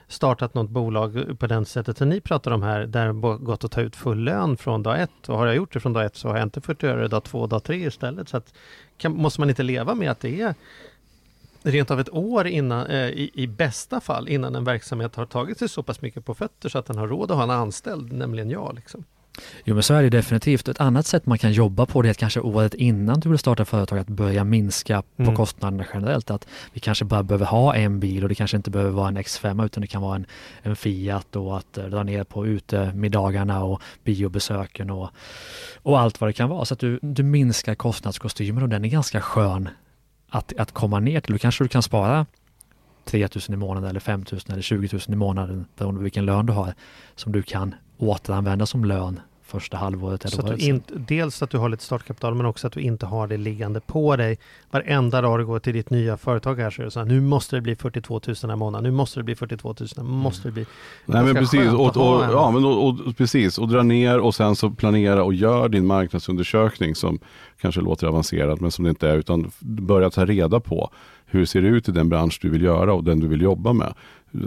[0.09, 3.12] startat något bolag på den sättet som ni pratar om här, där det
[3.45, 5.29] gått att ta ut full lön från dag ett.
[5.29, 7.09] Och har jag gjort det från dag ett så har jag inte fått göra det
[7.09, 8.29] dag två dag tre istället.
[8.29, 8.55] Så att,
[8.99, 10.55] kan, måste man inte leva med att det är
[11.63, 15.59] rent av ett år innan, eh, i, i bästa fall, innan en verksamhet har tagit
[15.59, 18.13] sig så pass mycket på fötter så att den har råd att ha en anställd,
[18.13, 18.75] nämligen jag.
[18.75, 19.05] Liksom.
[19.65, 20.69] Jo men så är det definitivt.
[20.69, 23.39] Ett annat sätt man kan jobba på det är att kanske året innan du vill
[23.39, 25.37] starta företag att börja minska på Mm.
[25.37, 26.31] kostnaderna generellt.
[26.31, 29.19] Att vi kanske bara behöver ha en bil och det kanske inte behöver vara en
[29.19, 30.27] X5 utan det kan vara en,
[30.63, 35.11] en Fiat och att eh, dra ner på utemiddagarna och biobesöken och,
[35.83, 36.65] och allt vad det kan vara.
[36.65, 39.69] Så att du, du minskar kostnadskostymen och den är ganska skön
[40.31, 41.33] att, att komma ner till.
[41.33, 42.26] Då kanske du kan spara
[43.05, 46.24] 3 000 i månaden eller 5 000 eller 20 000 i månaden beroende på vilken
[46.24, 46.74] lön du har
[47.14, 49.20] som du kan återanvända som lön
[49.51, 52.67] första halvåret eller Så att du inte, dels att du har lite startkapital men också
[52.67, 54.39] att du inte har det liggande på dig.
[54.71, 57.21] Varenda dag du går till ditt nya företag här så är det så här, nu
[57.21, 60.49] måste det bli 42 000 i månaden, nu måste det bli 42 000, nu måste
[60.49, 60.67] det bli...
[61.07, 64.57] Nej men precis, och, och, ja, men, och, och, precis, och dra ner och sen
[64.57, 67.19] så planera och gör din marknadsundersökning som
[67.61, 70.91] kanske låter avancerat men som det inte är utan börja ta reda på
[71.31, 73.72] hur ser det ut i den bransch du vill göra och den du vill jobba
[73.72, 73.95] med.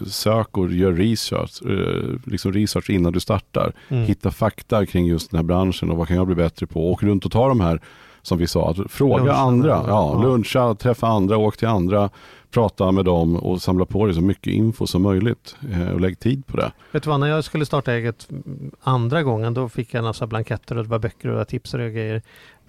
[0.08, 3.74] Sök och gör research, eh, liksom research innan du startar.
[3.90, 4.04] Mm.
[4.04, 6.92] Hitta fakta kring just den här branschen och vad kan jag bli bättre på.
[6.92, 7.82] Åk runt och ta de här,
[8.22, 9.84] som vi sa, att fråga Luncha andra.
[9.88, 10.22] Ja.
[10.24, 12.10] luncha, träffa andra, åk till andra,
[12.54, 16.20] prata med dem och samla på dig så mycket info som möjligt eh, och lägg
[16.20, 16.72] tid på det.
[16.92, 20.06] Vet du vad, när jag skulle starta eget mm, andra gången då fick jag en
[20.06, 22.22] massa blanketter och det var böcker och tips och grejer.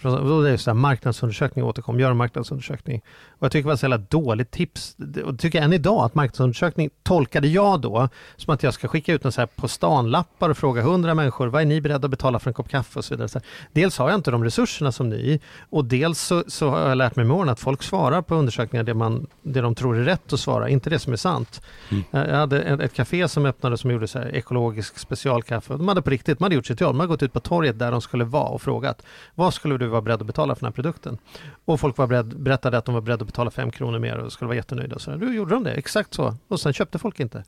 [0.02, 3.02] Och då är det så här, marknadsundersökning återkom, gör en marknadsundersökning.
[3.28, 4.96] Och jag tycker det var så jävla dåligt tips.
[5.24, 8.88] Och det tycker jag än idag att marknadsundersökning tolkade jag då som att jag ska
[8.88, 12.04] skicka ut en så här på stan-lappar och fråga hundra människor, vad är ni beredda
[12.04, 13.28] att betala för en kopp kaffe och så vidare.
[13.28, 16.88] Så här, dels har jag inte de resurserna som ni och dels så, så har
[16.88, 19.96] jag lärt mig med åren att folk svarar på undersökningar det, man, det de tror
[19.96, 21.62] är rätt att svara, inte det som är sant.
[21.90, 22.04] Mm.
[22.10, 25.76] Jag jag hade ett, ett café som öppnade som gjorde så här ekologisk specialkaffe.
[25.76, 26.94] De hade på riktigt, de hade gjort sitt jobb.
[26.94, 29.02] De hade gått ut på torget där de skulle vara och frågat
[29.34, 31.18] vad skulle du vara beredd att betala för den här produkten?
[31.64, 34.32] Och folk var beredd, berättade att de var beredda att betala fem kronor mer och
[34.32, 34.98] skulle vara jättenöjda.
[34.98, 36.36] Så här, då gjorde de det, exakt så.
[36.48, 37.44] Och sen köpte folk inte.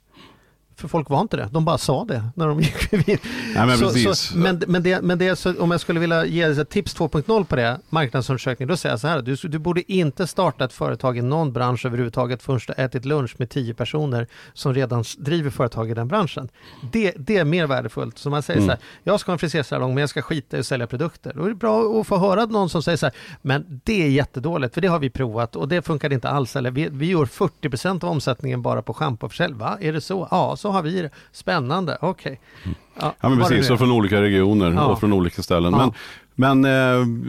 [0.77, 3.19] För folk var inte det, de bara sa det när de gick förbi.
[3.55, 4.19] Nej men Så- precis.
[4.19, 6.97] Så, men, men, det, men det är så, om jag skulle vilja ge ett tips
[6.97, 10.73] 2.0 på det, marknadsundersökning, då säger jag så här, du, du borde inte starta ett
[10.73, 15.05] företag i någon bransch överhuvudtaget förrän du har ätit lunch med tio personer som redan
[15.19, 16.49] driver företag i den branschen.
[16.93, 18.19] Det, det är mer värdefullt.
[18.19, 18.67] Så man säger Mm.
[18.67, 21.33] så här, jag ska ha en frisersalong men jag ska skita i att sälja produkter.
[21.35, 24.09] Då är det bra att få höra någon som säger så här, men det är
[24.09, 26.57] jättedåligt för det har vi provat och det funkar inte alls.
[26.57, 29.59] Eller vi, vi gör 40% av omsättningen bara på schampoförsäljning.
[29.59, 29.79] Va?
[29.81, 30.29] Är det så?
[30.31, 31.11] Ja, så har vi det.
[31.33, 32.41] Spännande, okej.
[33.01, 34.85] Ja men vad det precis, nu och från olika regioner Ja.
[34.87, 35.73] och från olika ställen.
[35.73, 35.93] Ja.
[36.35, 36.65] Men, men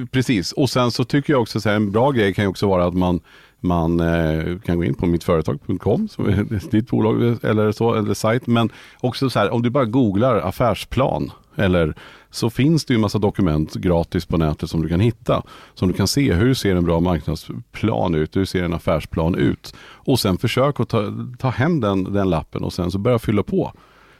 [0.03, 2.67] eh, precis, och sen så tycker jag också att en bra grej kan ju också
[2.67, 3.19] vara att man
[3.59, 8.47] man eh, kan gå in på mittföretag.com, som är ditt bolag eller så, eller sajt.
[8.47, 8.69] Men
[8.99, 11.95] också så här, om du bara googlar affärsplan, eller
[12.29, 15.43] så finns det ju massa dokument gratis på nätet som du kan hitta.
[15.73, 18.35] Som du kan se, hur ser en bra marknadsplan ut?
[18.35, 19.75] Hur ser en affärsplan ut?
[19.81, 21.03] Och sen försök att ta,
[21.39, 23.71] ta hem den, den lappen och sen så börja fylla på.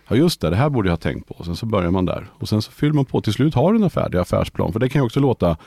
[0.07, 1.33] Ja just det, det här borde jag ha tänkt på.
[1.35, 2.27] Och sen så börjar man där.
[2.33, 3.21] Och sen så fyller man på.
[3.21, 4.73] Till slut har du en färdig affärsplan.
[4.73, 5.57] För det kan ju också låta,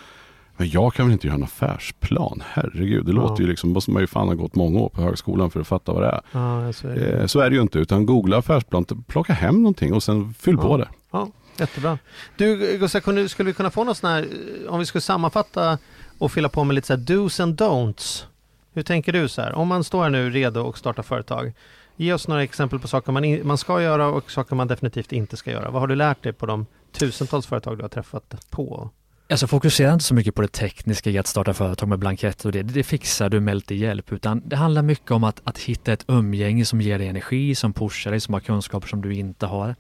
[0.57, 2.43] men jag kan väl inte göra en affärsplan?
[2.47, 3.17] Herregud, det Ja.
[3.17, 5.67] låter ju liksom, måste man ju fan ha gått många år på högskolan för att
[5.67, 6.21] fatta vad det är.
[6.33, 7.21] Ja, så är det.
[7.21, 10.57] Eh, så är det ju inte, utan googla affärsplan, plocka hem någonting och sen fyll
[10.63, 10.63] Ja.
[10.69, 10.89] på det.
[11.13, 11.29] Ja,
[11.61, 11.99] jättebra.
[12.37, 15.79] Du Gustav, skulle vi kunna få något sån här, eh, om vi skulle sammanfatta
[16.19, 18.25] och fylla på med lite så här dos and don'ts.
[18.73, 21.53] Hur tänker du så här, om man står här nu redo och startar företag.
[21.97, 25.13] Ge oss några exempel på saker man, in, man ska göra och saker man definitivt
[25.13, 25.71] inte ska göra.
[25.71, 28.91] Vad har du lärt dig på de tusentals företag du har träffat på?
[29.31, 32.53] Alltså fokusera inte så mycket på det tekniska i att starta företag med blanketter och
[32.53, 35.93] det, det fixar du med lite hjälp, utan det handlar mycket om att, att hitta
[35.93, 39.47] ett umgänge som ger dig energi, som pushar dig, som har kunskaper som du inte
[39.47, 39.75] har.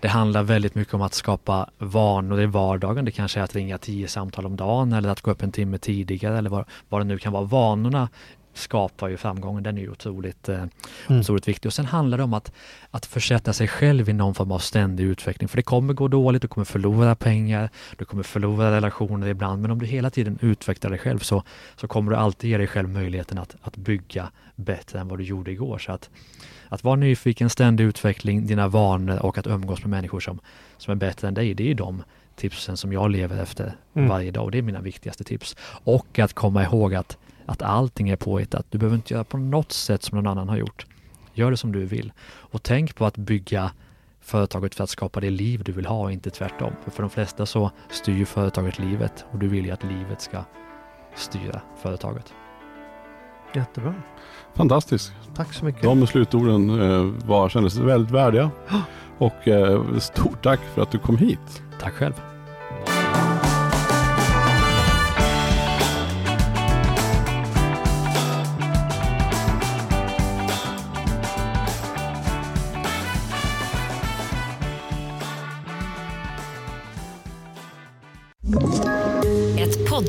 [0.00, 3.04] Det handlar väldigt mycket om att skapa vanor i vardagen.
[3.04, 5.78] Det kanske är att ringa tio samtal om dagen eller att gå upp en timme
[5.78, 7.44] tidigare eller vad, vad det nu kan vara.
[7.44, 8.08] Vanorna
[8.58, 9.62] skapar ju framgången.
[9.62, 10.62] Den är ju otroligt, eh,
[11.06, 11.20] Mm.
[11.20, 11.68] otroligt viktig.
[11.68, 12.52] Och sen handlar det om att,
[12.90, 15.48] att försätta sig själv i någon form av ständig utveckling.
[15.48, 19.62] För det kommer gå dåligt, du kommer förlora pengar, du kommer förlora relationer ibland.
[19.62, 21.42] Men om du hela tiden utvecklar dig själv så,
[21.76, 25.24] så kommer du alltid ge dig själv möjligheten att, att bygga bättre än vad du
[25.24, 25.78] gjorde igår.
[25.78, 26.10] Så att,
[26.68, 30.38] att vara nyfiken, ständig utveckling, dina vanor och att umgås med människor som,
[30.76, 32.02] som är bättre än dig, det är de
[32.36, 34.08] tipsen som jag lever efter Mm.
[34.08, 35.56] varje dag och det är mina viktigaste tips.
[35.84, 37.18] Och att komma ihåg att,
[37.48, 38.66] att allting är påhittat.
[38.70, 40.86] Du behöver inte göra på något sätt som någon annan har gjort.
[41.34, 42.12] Gör det som du vill.
[42.26, 43.70] Och tänk på att bygga
[44.20, 46.72] företaget för att skapa det liv du vill ha och inte tvärtom.
[46.84, 50.20] För, för de flesta så styr ju företaget livet och du vill ju att livet
[50.20, 50.44] ska
[51.16, 52.34] styra företaget.
[53.54, 53.94] Jättebra.
[54.54, 55.12] Fantastiskt.
[55.34, 55.82] Tack så mycket.
[55.82, 58.50] De slutorden eh, var, kändes väldigt värdiga.
[59.18, 61.62] Och eh, stort tack för att du kom hit.
[61.80, 62.37] Tack själv.